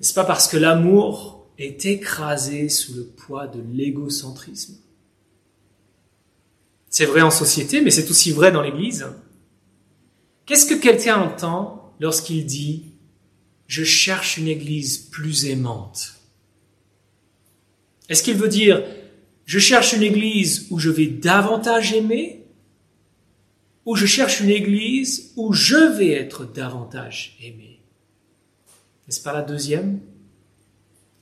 N'est-ce 0.00 0.14
pas 0.14 0.24
parce 0.24 0.48
que 0.48 0.56
l'amour 0.56 1.46
est 1.58 1.86
écrasé 1.86 2.68
sous 2.68 2.94
le 2.94 3.04
poids 3.04 3.46
de 3.46 3.62
l'égocentrisme? 3.72 4.74
C'est 6.88 7.06
vrai 7.06 7.22
en 7.22 7.30
société, 7.30 7.80
mais 7.80 7.92
c'est 7.92 8.10
aussi 8.10 8.32
vrai 8.32 8.50
dans 8.50 8.62
l'Église. 8.62 9.06
Qu'est-ce 10.46 10.66
que 10.66 10.74
quelqu'un 10.74 11.20
entend 11.20 11.94
lorsqu'il 12.00 12.44
dit⁇ 12.44 12.82
Je 13.66 13.84
cherche 13.84 14.36
une 14.36 14.48
Église 14.48 14.98
plus 14.98 15.46
aimante?⁇ 15.46 16.14
Est-ce 18.10 18.22
qu'il 18.22 18.36
veut 18.36 18.48
dire⁇ 18.48 18.78
Je 19.46 19.58
cherche 19.58 19.92
une 19.92 20.02
Église 20.02 20.66
où 20.70 20.78
je 20.78 20.90
vais 20.90 21.06
davantage 21.06 21.92
aimer? 21.92 22.44
Où 23.86 23.96
je 23.96 24.06
cherche 24.06 24.40
une 24.40 24.50
église 24.50 25.32
où 25.36 25.52
je 25.52 25.76
vais 25.76 26.12
être 26.12 26.46
davantage 26.46 27.36
aimé? 27.42 27.80
N'est-ce 29.06 29.22
pas 29.22 29.34
la 29.34 29.42
deuxième? 29.42 30.00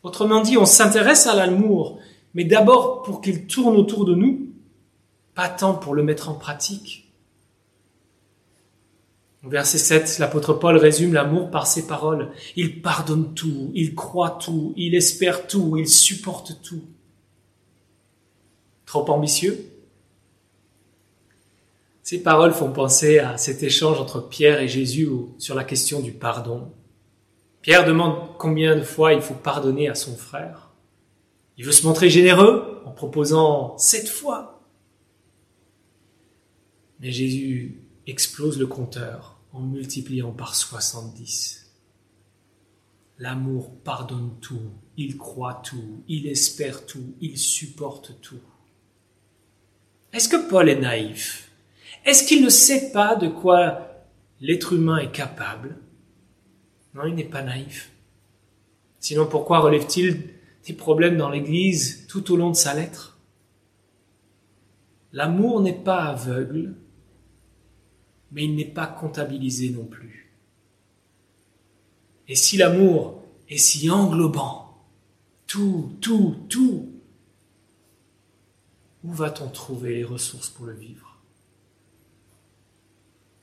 Autrement 0.02 0.42
dit, 0.42 0.56
on 0.56 0.64
s'intéresse 0.64 1.26
à 1.26 1.34
l'amour, 1.34 1.98
mais 2.34 2.44
d'abord 2.44 3.02
pour 3.02 3.20
qu'il 3.20 3.46
tourne 3.46 3.76
autour 3.76 4.04
de 4.04 4.14
nous, 4.14 4.48
pas 5.34 5.48
tant 5.48 5.74
pour 5.74 5.94
le 5.94 6.04
mettre 6.04 6.28
en 6.28 6.34
pratique. 6.34 7.01
Verset 9.44 9.78
7, 9.78 10.18
l'apôtre 10.20 10.54
Paul 10.54 10.76
résume 10.76 11.14
l'amour 11.14 11.50
par 11.50 11.66
ces 11.66 11.86
paroles. 11.86 12.30
Il 12.54 12.80
pardonne 12.80 13.34
tout, 13.34 13.70
il 13.74 13.94
croit 13.94 14.38
tout, 14.40 14.72
il 14.76 14.94
espère 14.94 15.46
tout, 15.46 15.76
il 15.76 15.88
supporte 15.88 16.62
tout. 16.62 16.84
Trop 18.86 19.10
ambitieux 19.10 19.72
ces 22.02 22.22
paroles 22.22 22.52
font 22.52 22.72
penser 22.72 23.20
à 23.20 23.38
cet 23.38 23.62
échange 23.62 24.00
entre 24.00 24.20
Pierre 24.20 24.60
et 24.60 24.68
Jésus 24.68 25.08
sur 25.38 25.54
la 25.54 25.64
question 25.64 26.00
du 26.00 26.12
pardon. 26.12 26.72
Pierre 27.62 27.86
demande 27.86 28.36
combien 28.38 28.76
de 28.76 28.82
fois 28.82 29.14
il 29.14 29.22
faut 29.22 29.34
pardonner 29.34 29.88
à 29.88 29.94
son 29.94 30.16
frère. 30.16 30.72
Il 31.56 31.64
veut 31.64 31.72
se 31.72 31.86
montrer 31.86 32.10
généreux 32.10 32.82
en 32.84 32.90
proposant 32.90 33.78
sept 33.78 34.08
fois. 34.08 34.60
Mais 36.98 37.12
Jésus 37.12 37.81
explose 38.06 38.58
le 38.58 38.66
compteur 38.66 39.38
en 39.52 39.60
multipliant 39.60 40.32
par 40.32 40.54
soixante-dix. 40.54 41.70
L'amour 43.18 43.70
pardonne 43.84 44.38
tout, 44.40 44.72
il 44.96 45.16
croit 45.16 45.60
tout, 45.64 46.02
il 46.08 46.26
espère 46.26 46.86
tout, 46.86 47.14
il 47.20 47.38
supporte 47.38 48.20
tout. 48.20 48.40
Est-ce 50.12 50.28
que 50.28 50.48
Paul 50.48 50.68
est 50.68 50.80
naïf? 50.80 51.50
Est-ce 52.04 52.26
qu'il 52.26 52.42
ne 52.42 52.48
sait 52.48 52.90
pas 52.90 53.14
de 53.14 53.28
quoi 53.28 54.06
l'être 54.40 54.72
humain 54.72 54.98
est 54.98 55.12
capable? 55.12 55.78
Non, 56.94 57.04
il 57.06 57.14
n'est 57.14 57.24
pas 57.24 57.42
naïf. 57.42 57.92
Sinon, 58.98 59.26
pourquoi 59.26 59.60
relève-t-il 59.60 60.30
des 60.66 60.72
problèmes 60.72 61.16
dans 61.16 61.30
l'Église 61.30 62.06
tout 62.08 62.32
au 62.32 62.36
long 62.36 62.50
de 62.50 62.56
sa 62.56 62.74
lettre? 62.74 63.18
L'amour 65.12 65.60
n'est 65.60 65.72
pas 65.72 66.04
aveugle, 66.04 66.74
mais 68.32 68.44
il 68.44 68.56
n'est 68.56 68.64
pas 68.64 68.86
comptabilisé 68.86 69.70
non 69.70 69.84
plus. 69.84 70.32
Et 72.28 72.34
si 72.34 72.56
l'amour 72.56 73.22
est 73.48 73.58
si 73.58 73.90
englobant, 73.90 74.82
tout, 75.46 75.92
tout, 76.00 76.36
tout, 76.48 76.88
où 79.04 79.12
va-t-on 79.12 79.48
trouver 79.48 79.96
les 79.96 80.04
ressources 80.04 80.48
pour 80.48 80.64
le 80.64 80.72
vivre? 80.72 81.18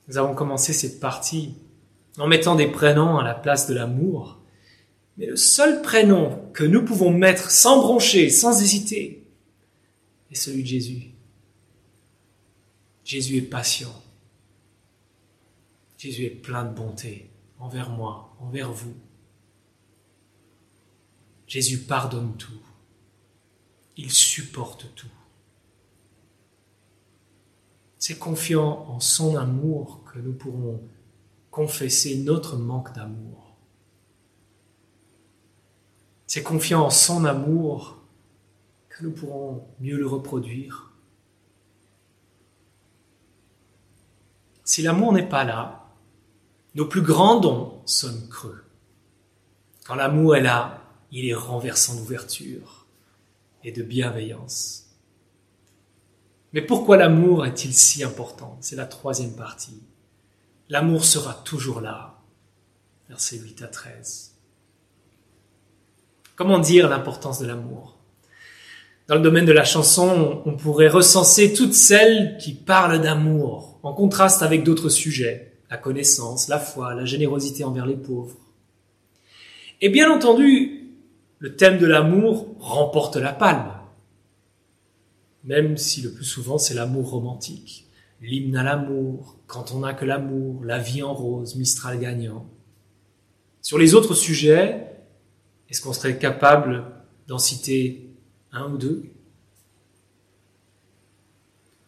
Nous 0.07 0.17
avons 0.17 0.33
commencé 0.33 0.73
cette 0.73 0.99
partie 0.99 1.53
en 2.17 2.27
mettant 2.27 2.55
des 2.55 2.67
prénoms 2.67 3.17
à 3.19 3.23
la 3.23 3.35
place 3.35 3.67
de 3.67 3.75
l'amour. 3.75 4.39
Mais 5.17 5.27
le 5.27 5.35
seul 5.35 5.81
prénom 5.83 6.49
que 6.53 6.63
nous 6.63 6.83
pouvons 6.83 7.11
mettre 7.11 7.51
sans 7.51 7.79
broncher, 7.79 8.29
sans 8.29 8.61
hésiter, 8.61 9.27
est 10.31 10.35
celui 10.35 10.63
de 10.63 10.67
Jésus. 10.67 11.11
Jésus 13.03 13.37
est 13.37 13.41
patient. 13.41 13.93
Jésus 15.99 16.23
est 16.23 16.29
plein 16.29 16.63
de 16.63 16.73
bonté 16.73 17.29
envers 17.59 17.89
moi, 17.89 18.33
envers 18.39 18.71
vous. 18.71 18.95
Jésus 21.45 21.79
pardonne 21.79 22.37
tout. 22.37 22.61
Il 23.97 24.09
supporte 24.09 24.95
tout. 24.95 25.11
C'est 27.97 28.17
confiant 28.17 28.85
en 28.87 29.01
son 29.01 29.35
amour 29.35 30.05
que 30.05 30.19
nous 30.19 30.31
pourrons 30.31 30.81
confesser 31.51 32.19
notre 32.19 32.55
manque 32.55 32.95
d'amour. 32.95 33.57
C'est 36.27 36.43
confiant 36.43 36.85
en 36.85 36.89
son 36.89 37.25
amour 37.25 38.01
que 38.87 39.03
nous 39.03 39.11
pourrons 39.11 39.67
mieux 39.81 39.97
le 39.97 40.07
reproduire. 40.07 40.93
Si 44.63 44.81
l'amour 44.81 45.11
n'est 45.11 45.27
pas 45.27 45.43
là, 45.43 45.78
nos 46.75 46.85
plus 46.85 47.01
grands 47.01 47.39
dons 47.39 47.81
sonnent 47.85 48.27
creux. 48.29 48.63
Quand 49.85 49.95
l'amour 49.95 50.35
est 50.35 50.41
là, 50.41 50.83
il 51.11 51.27
est 51.27 51.33
renversant 51.33 51.95
d'ouverture 51.95 52.85
et 53.63 53.71
de 53.71 53.81
bienveillance. 53.81 54.85
Mais 56.53 56.61
pourquoi 56.61 56.97
l'amour 56.97 57.45
est-il 57.45 57.73
si 57.73 58.03
important? 58.03 58.57
C'est 58.61 58.75
la 58.75 58.85
troisième 58.85 59.35
partie. 59.35 59.81
L'amour 60.69 61.05
sera 61.05 61.33
toujours 61.33 61.81
là. 61.81 62.21
Versets 63.07 63.37
8 63.37 63.63
à 63.63 63.67
13. 63.67 64.35
Comment 66.35 66.59
dire 66.59 66.89
l'importance 66.89 67.39
de 67.39 67.47
l'amour? 67.47 67.97
Dans 69.07 69.15
le 69.15 69.21
domaine 69.21 69.45
de 69.45 69.51
la 69.51 69.65
chanson, 69.65 70.43
on 70.45 70.55
pourrait 70.55 70.87
recenser 70.87 71.53
toutes 71.53 71.73
celles 71.73 72.37
qui 72.37 72.53
parlent 72.53 73.01
d'amour, 73.01 73.79
en 73.81 73.93
contraste 73.93 74.43
avec 74.43 74.63
d'autres 74.63 74.89
sujets, 74.89 75.48
la 75.69 75.77
connaissance, 75.77 76.47
la 76.47 76.59
foi, 76.59 76.93
la 76.95 77.05
générosité 77.05 77.63
envers 77.63 77.85
les 77.85 77.97
pauvres. 77.97 78.37
Et 79.81 79.89
bien 79.89 80.11
entendu, 80.11 80.93
le 81.37 81.55
thème 81.55 81.77
de 81.77 81.85
l'amour 81.85 82.55
remporte 82.59 83.15
la 83.15 83.33
palme 83.33 83.79
même 85.43 85.77
si 85.77 86.01
le 86.01 86.11
plus 86.11 86.25
souvent 86.25 86.57
c'est 86.57 86.73
l'amour 86.73 87.09
romantique, 87.11 87.87
l'hymne 88.21 88.55
à 88.55 88.63
l'amour, 88.63 89.37
quand 89.47 89.71
on 89.71 89.79
n'a 89.79 89.93
que 89.93 90.05
l'amour, 90.05 90.63
la 90.63 90.79
vie 90.79 91.01
en 91.01 91.13
rose, 91.13 91.55
Mistral 91.55 91.99
gagnant. 91.99 92.45
Sur 93.61 93.77
les 93.77 93.93
autres 93.93 94.13
sujets, 94.13 94.87
est-ce 95.69 95.81
qu'on 95.81 95.93
serait 95.93 96.17
capable 96.17 96.85
d'en 97.27 97.39
citer 97.39 98.13
un 98.51 98.71
ou 98.71 98.77
deux? 98.77 99.03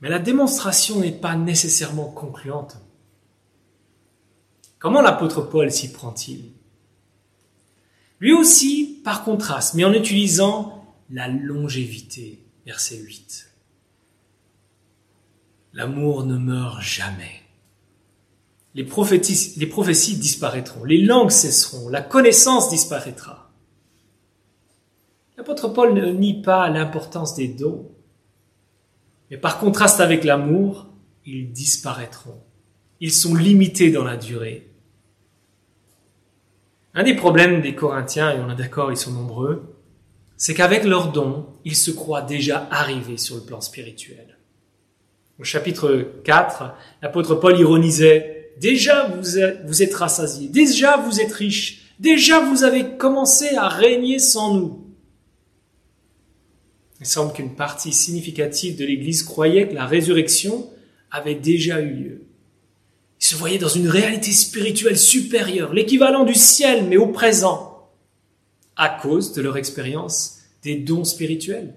Mais 0.02 0.10
la 0.10 0.20
démonstration 0.20 1.00
n'est 1.00 1.12
pas 1.12 1.36
nécessairement 1.36 2.10
concluante. 2.10 2.78
Comment 4.82 5.02
l'apôtre 5.02 5.44
Paul 5.44 5.72
s'y 5.72 5.92
prend-il? 5.92 6.54
Lui 8.20 8.34
aussi, 8.34 9.00
par 9.04 9.24
contraste, 9.24 9.76
mais 9.76 9.86
en 9.86 9.94
utilisant 9.94 10.84
la 11.12 11.28
longévité, 11.28 12.44
verset 12.66 12.98
8. 12.98 13.52
L'amour 15.74 16.26
ne 16.26 16.36
meurt 16.36 16.82
jamais. 16.82 17.44
Les 18.74 18.84
prophéties, 18.84 19.54
les 19.58 19.68
prophéties 19.68 20.18
disparaîtront, 20.18 20.84
les 20.84 21.02
langues 21.02 21.30
cesseront, 21.30 21.88
la 21.88 22.02
connaissance 22.02 22.72
disparaîtra. 22.72 23.52
L'apôtre 25.38 25.70
Paul 25.70 25.94
ne 25.94 26.12
nie 26.12 26.42
pas 26.42 26.68
l'importance 26.70 27.36
des 27.36 27.50
dons, 27.50 27.92
mais 29.30 29.38
par 29.38 29.60
contraste 29.60 30.00
avec 30.00 30.24
l'amour, 30.24 30.88
ils 31.24 31.52
disparaîtront. 31.52 32.42
Ils 33.00 33.14
sont 33.14 33.36
limités 33.36 33.92
dans 33.92 34.04
la 34.04 34.18
durée. 34.18 34.71
Un 36.94 37.04
des 37.04 37.16
problèmes 37.16 37.62
des 37.62 37.74
Corinthiens, 37.74 38.32
et 38.32 38.40
on 38.40 38.52
est 38.52 38.56
d'accord, 38.56 38.92
ils 38.92 38.98
sont 38.98 39.12
nombreux, 39.12 39.76
c'est 40.36 40.54
qu'avec 40.54 40.84
leurs 40.84 41.12
dons, 41.12 41.46
ils 41.64 41.76
se 41.76 41.92
croient 41.92 42.22
déjà 42.22 42.68
arrivés 42.72 43.18
sur 43.18 43.36
le 43.36 43.44
plan 43.44 43.62
spirituel. 43.62 44.38
Au 45.40 45.44
chapitre 45.44 46.14
4, 46.24 46.74
l'apôtre 47.02 47.36
Paul 47.36 47.60
ironisait, 47.60 48.52
déjà 48.60 49.08
vous 49.08 49.38
êtes, 49.38 49.66
vous 49.66 49.82
êtes 49.82 49.94
rassasiés, 49.94 50.50
déjà 50.50 50.98
vous 50.98 51.22
êtes 51.22 51.32
riches, 51.32 51.94
déjà 52.00 52.40
vous 52.42 52.64
avez 52.64 52.98
commencé 52.98 53.56
à 53.56 53.70
régner 53.70 54.20
sans 54.20 54.56
nous. 54.56 54.88
Il 57.00 57.06
semble 57.06 57.34
qu'une 57.34 57.56
partie 57.56 57.94
significative 57.94 58.78
de 58.78 58.86
l'Église 58.86 59.24
croyait 59.24 59.68
que 59.68 59.74
la 59.74 59.86
résurrection 59.88 60.70
avait 61.10 61.36
déjà 61.36 61.82
eu 61.82 61.94
lieu. 61.94 62.22
Ils 63.22 63.26
se 63.26 63.36
voyaient 63.36 63.60
dans 63.60 63.68
une 63.68 63.88
réalité 63.88 64.32
spirituelle 64.32 64.98
supérieure, 64.98 65.74
l'équivalent 65.74 66.24
du 66.24 66.34
ciel, 66.34 66.88
mais 66.88 66.98
au 66.98 67.08
présent, 67.08 67.88
à 68.76 68.90
cause 68.90 69.34
de 69.34 69.44
leur 69.44 69.58
expérience 69.58 70.40
des 70.64 70.76
dons 70.76 71.04
spirituels. 71.04 71.76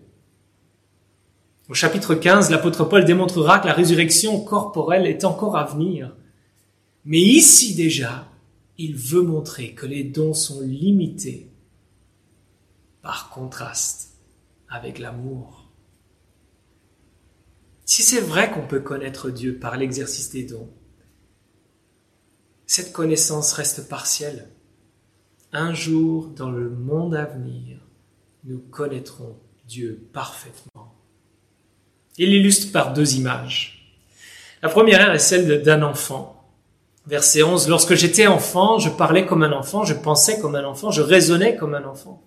Au 1.68 1.74
chapitre 1.74 2.14
15, 2.14 2.50
l'apôtre 2.50 2.84
Paul 2.84 3.04
démontrera 3.04 3.58
que 3.58 3.66
la 3.66 3.74
résurrection 3.74 4.42
corporelle 4.42 5.06
est 5.06 5.24
encore 5.24 5.56
à 5.56 5.64
venir. 5.64 6.16
Mais 7.04 7.20
ici 7.20 7.74
déjà, 7.74 8.26
il 8.78 8.96
veut 8.96 9.22
montrer 9.22 9.74
que 9.74 9.86
les 9.86 10.02
dons 10.02 10.34
sont 10.34 10.62
limités 10.62 11.50
par 13.02 13.28
contraste 13.28 14.14
avec 14.68 14.98
l'amour. 14.98 15.70
Si 17.84 18.02
c'est 18.02 18.20
vrai 18.20 18.50
qu'on 18.50 18.66
peut 18.66 18.80
connaître 18.80 19.30
Dieu 19.30 19.58
par 19.58 19.76
l'exercice 19.76 20.30
des 20.30 20.44
dons, 20.44 20.70
cette 22.66 22.92
connaissance 22.92 23.52
reste 23.52 23.88
partielle. 23.88 24.48
Un 25.52 25.74
jour, 25.74 26.28
dans 26.28 26.50
le 26.50 26.70
monde 26.70 27.14
à 27.14 27.24
venir, 27.24 27.78
nous 28.44 28.58
connaîtrons 28.58 29.36
Dieu 29.66 30.08
parfaitement. 30.12 30.94
Il 32.18 32.30
l'illustre 32.30 32.72
par 32.72 32.92
deux 32.92 33.14
images. 33.14 33.98
La 34.62 34.68
première 34.68 35.12
est 35.12 35.18
celle 35.18 35.62
d'un 35.62 35.82
enfant. 35.82 36.50
Verset 37.06 37.42
11, 37.42 37.68
Lorsque 37.68 37.94
j'étais 37.94 38.26
enfant, 38.26 38.78
je 38.78 38.88
parlais 38.88 39.26
comme 39.26 39.42
un 39.42 39.52
enfant, 39.52 39.84
je 39.84 39.94
pensais 39.94 40.40
comme 40.40 40.54
un 40.54 40.64
enfant, 40.64 40.90
je 40.90 41.02
raisonnais 41.02 41.56
comme 41.56 41.74
un 41.74 41.84
enfant. 41.84 42.22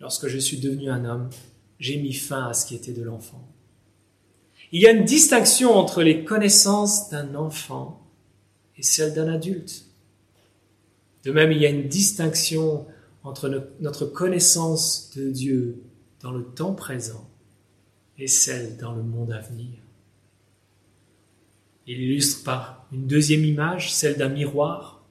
Lorsque 0.00 0.26
je 0.26 0.38
suis 0.38 0.58
devenu 0.58 0.90
un 0.90 1.04
homme, 1.04 1.30
j'ai 1.78 1.96
mis 1.96 2.12
fin 2.12 2.48
à 2.48 2.52
ce 2.52 2.66
qui 2.66 2.74
était 2.74 2.92
de 2.92 3.02
l'enfant. 3.02 3.48
Il 4.72 4.82
y 4.82 4.86
a 4.86 4.90
une 4.90 5.04
distinction 5.04 5.76
entre 5.76 6.02
les 6.02 6.24
connaissances 6.24 7.10
d'un 7.10 7.34
enfant 7.34 8.07
et 8.78 8.82
celles 8.82 9.14
d'un 9.14 9.28
adulte. 9.28 9.84
De 11.24 11.32
même, 11.32 11.52
il 11.52 11.58
y 11.58 11.66
a 11.66 11.70
une 11.70 11.88
distinction 11.88 12.86
entre 13.24 13.70
notre 13.80 14.06
connaissance 14.06 15.10
de 15.16 15.30
Dieu 15.30 15.82
dans 16.22 16.30
le 16.30 16.44
temps 16.44 16.74
présent 16.74 17.28
et 18.16 18.28
celle 18.28 18.76
dans 18.76 18.92
le 18.92 19.02
monde 19.02 19.32
à 19.32 19.40
venir. 19.40 19.78
Il 21.86 22.00
illustre 22.00 22.44
par 22.44 22.86
une 22.92 23.06
deuxième 23.06 23.44
image, 23.44 23.92
celle 23.92 24.16
d'un 24.16 24.28
miroir. 24.28 25.02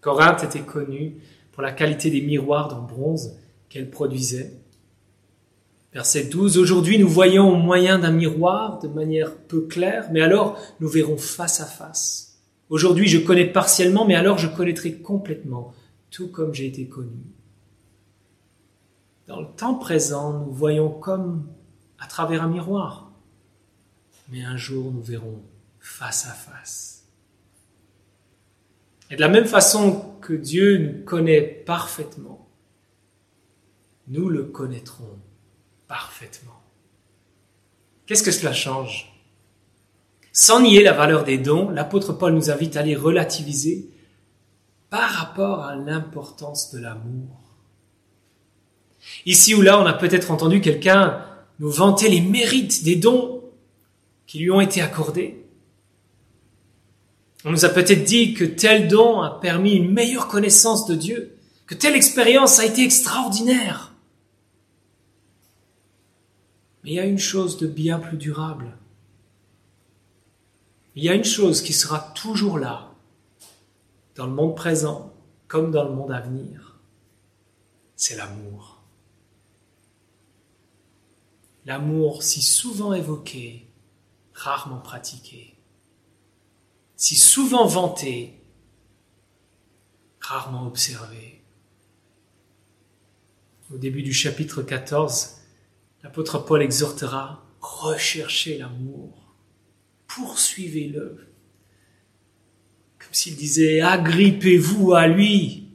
Corinthe 0.00 0.44
était 0.44 0.60
connue 0.60 1.16
pour 1.52 1.62
la 1.62 1.72
qualité 1.72 2.10
des 2.10 2.22
miroirs 2.22 2.76
en 2.76 2.82
bronze 2.82 3.36
qu'elle 3.68 3.90
produisait. 3.90 4.52
Verset 5.92 6.24
12, 6.24 6.58
Aujourd'hui 6.58 6.98
nous 6.98 7.08
voyons 7.08 7.50
au 7.50 7.56
moyen 7.56 7.98
d'un 7.98 8.12
miroir 8.12 8.78
de 8.80 8.88
manière 8.88 9.34
peu 9.34 9.62
claire, 9.62 10.08
mais 10.12 10.20
alors 10.20 10.60
nous 10.80 10.88
verrons 10.88 11.16
face 11.16 11.60
à 11.60 11.66
face. 11.66 12.27
Aujourd'hui 12.68 13.08
je 13.08 13.18
connais 13.18 13.46
partiellement, 13.46 14.04
mais 14.04 14.14
alors 14.14 14.38
je 14.38 14.48
connaîtrai 14.48 14.94
complètement, 14.94 15.74
tout 16.10 16.28
comme 16.28 16.54
j'ai 16.54 16.66
été 16.66 16.86
connu. 16.86 17.22
Dans 19.26 19.40
le 19.40 19.48
temps 19.56 19.74
présent, 19.74 20.44
nous 20.44 20.52
voyons 20.52 20.90
comme 20.90 21.48
à 21.98 22.06
travers 22.06 22.42
un 22.42 22.48
miroir. 22.48 23.12
Mais 24.30 24.42
un 24.42 24.56
jour, 24.56 24.92
nous 24.92 25.02
verrons 25.02 25.42
face 25.78 26.26
à 26.26 26.32
face. 26.32 27.06
Et 29.10 29.16
de 29.16 29.20
la 29.20 29.28
même 29.28 29.46
façon 29.46 30.16
que 30.20 30.34
Dieu 30.34 30.78
nous 30.78 31.04
connaît 31.04 31.40
parfaitement, 31.40 32.48
nous 34.08 34.28
le 34.28 34.44
connaîtrons 34.44 35.18
parfaitement. 35.86 36.62
Qu'est-ce 38.06 38.22
que 38.22 38.30
cela 38.30 38.52
change? 38.52 39.17
Sans 40.40 40.60
nier 40.60 40.84
la 40.84 40.92
valeur 40.92 41.24
des 41.24 41.36
dons, 41.36 41.68
l'apôtre 41.68 42.12
Paul 42.12 42.32
nous 42.32 42.48
invite 42.48 42.76
à 42.76 42.82
les 42.82 42.94
relativiser 42.94 43.90
par 44.88 45.10
rapport 45.10 45.64
à 45.64 45.74
l'importance 45.74 46.72
de 46.72 46.78
l'amour. 46.78 47.40
Ici 49.26 49.56
ou 49.56 49.62
là, 49.62 49.80
on 49.80 49.84
a 49.84 49.94
peut-être 49.94 50.30
entendu 50.30 50.60
quelqu'un 50.60 51.24
nous 51.58 51.72
vanter 51.72 52.08
les 52.08 52.20
mérites 52.20 52.84
des 52.84 52.94
dons 52.94 53.42
qui 54.28 54.38
lui 54.38 54.52
ont 54.52 54.60
été 54.60 54.80
accordés. 54.80 55.44
On 57.44 57.50
nous 57.50 57.64
a 57.64 57.70
peut-être 57.70 58.04
dit 58.04 58.34
que 58.34 58.44
tel 58.44 58.86
don 58.86 59.20
a 59.20 59.40
permis 59.40 59.72
une 59.72 59.90
meilleure 59.90 60.28
connaissance 60.28 60.86
de 60.86 60.94
Dieu, 60.94 61.36
que 61.66 61.74
telle 61.74 61.96
expérience 61.96 62.60
a 62.60 62.64
été 62.64 62.84
extraordinaire. 62.84 63.92
Mais 66.84 66.90
il 66.90 66.94
y 66.94 67.00
a 67.00 67.06
une 67.06 67.18
chose 67.18 67.58
de 67.58 67.66
bien 67.66 67.98
plus 67.98 68.18
durable. 68.18 68.76
Il 70.98 71.04
y 71.04 71.08
a 71.08 71.14
une 71.14 71.22
chose 71.22 71.62
qui 71.62 71.72
sera 71.72 72.00
toujours 72.00 72.58
là, 72.58 72.92
dans 74.16 74.26
le 74.26 74.32
monde 74.32 74.56
présent 74.56 75.14
comme 75.46 75.70
dans 75.70 75.84
le 75.84 75.94
monde 75.94 76.10
à 76.10 76.18
venir. 76.20 76.80
C'est 77.94 78.16
l'amour 78.16 78.78
l'amour 81.68 82.22
si 82.22 82.40
souvent 82.40 82.94
évoqué, 82.94 83.70
rarement 84.32 84.80
pratiqué, 84.80 85.54
si 86.96 87.14
souvent 87.14 87.66
vanté, 87.66 88.42
rarement 90.18 90.66
observé. 90.66 91.44
Au 93.70 93.76
début 93.76 94.02
du 94.02 94.14
chapitre 94.14 94.62
14, 94.62 95.42
l'apôtre 96.02 96.38
Paul 96.38 96.62
exhortera, 96.62 97.44
recherchez 97.60 98.56
l'amour, 98.56 99.27
poursuivez-le, 100.18 101.26
comme 102.98 103.12
s'il 103.14 103.36
disait, 103.36 103.80
agrippez-vous 103.80 104.92
à 104.92 105.06
lui 105.06 105.68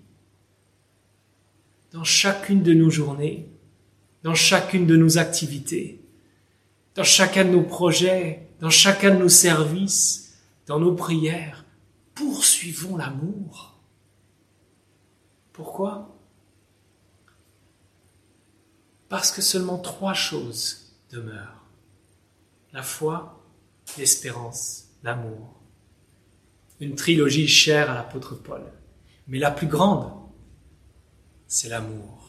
dans 1.91 2.03
chacune 2.03 2.61
de 2.61 2.73
nos 2.73 2.89
journées 2.89 3.49
dans 4.23 4.35
chacune 4.35 4.87
de 4.87 4.95
nos 4.95 5.17
activités, 5.17 6.01
dans 6.95 7.03
chacun 7.03 7.43
de 7.43 7.49
nos 7.49 7.63
projets, 7.63 8.47
dans 8.59 8.69
chacun 8.69 9.11
de 9.13 9.19
nos 9.19 9.29
services, 9.29 10.39
dans 10.65 10.79
nos 10.79 10.95
prières. 10.95 11.65
Poursuivons 12.15 12.95
l'amour. 12.95 13.77
Pourquoi? 15.51 16.17
Parce 19.09 19.31
que 19.31 19.41
seulement 19.41 19.77
trois 19.77 20.13
choses 20.13 20.95
demeurent. 21.11 21.65
La 22.71 22.81
foi, 22.81 23.42
l'espérance, 23.97 24.89
l'amour. 25.03 25.61
Une 26.79 26.95
trilogie 26.95 27.47
chère 27.47 27.89
à 27.89 27.93
l'apôtre 27.93 28.35
Paul. 28.35 28.63
Mais 29.27 29.39
la 29.39 29.51
plus 29.51 29.67
grande, 29.67 30.11
c'est 31.47 31.69
l'amour. 31.69 32.23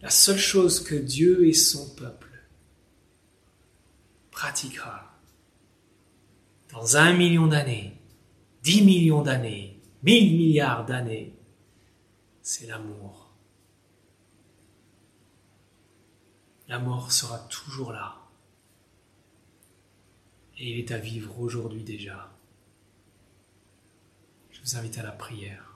la 0.00 0.10
seule 0.10 0.38
chose 0.38 0.82
que 0.82 0.94
Dieu 0.94 1.46
et 1.46 1.52
son 1.52 1.94
peuple 1.94 2.46
pratiquera 4.30 5.18
dans 6.72 6.96
un 6.96 7.14
million 7.14 7.46
d'années, 7.46 8.00
dix 8.62 8.82
millions 8.82 9.22
d'années, 9.22 9.82
mille 10.02 10.36
milliards 10.36 10.86
d'années, 10.86 11.36
c'est 12.42 12.66
l'amour. 12.66 13.34
L'amour 16.68 17.10
sera 17.10 17.38
toujours 17.48 17.92
là. 17.92 18.27
Et 20.60 20.70
il 20.70 20.78
est 20.78 20.90
à 20.90 20.98
vivre 20.98 21.38
aujourd'hui 21.40 21.84
déjà. 21.84 22.30
Je 24.50 24.60
vous 24.60 24.76
invite 24.76 24.98
à 24.98 25.02
la 25.02 25.12
prière. 25.12 25.67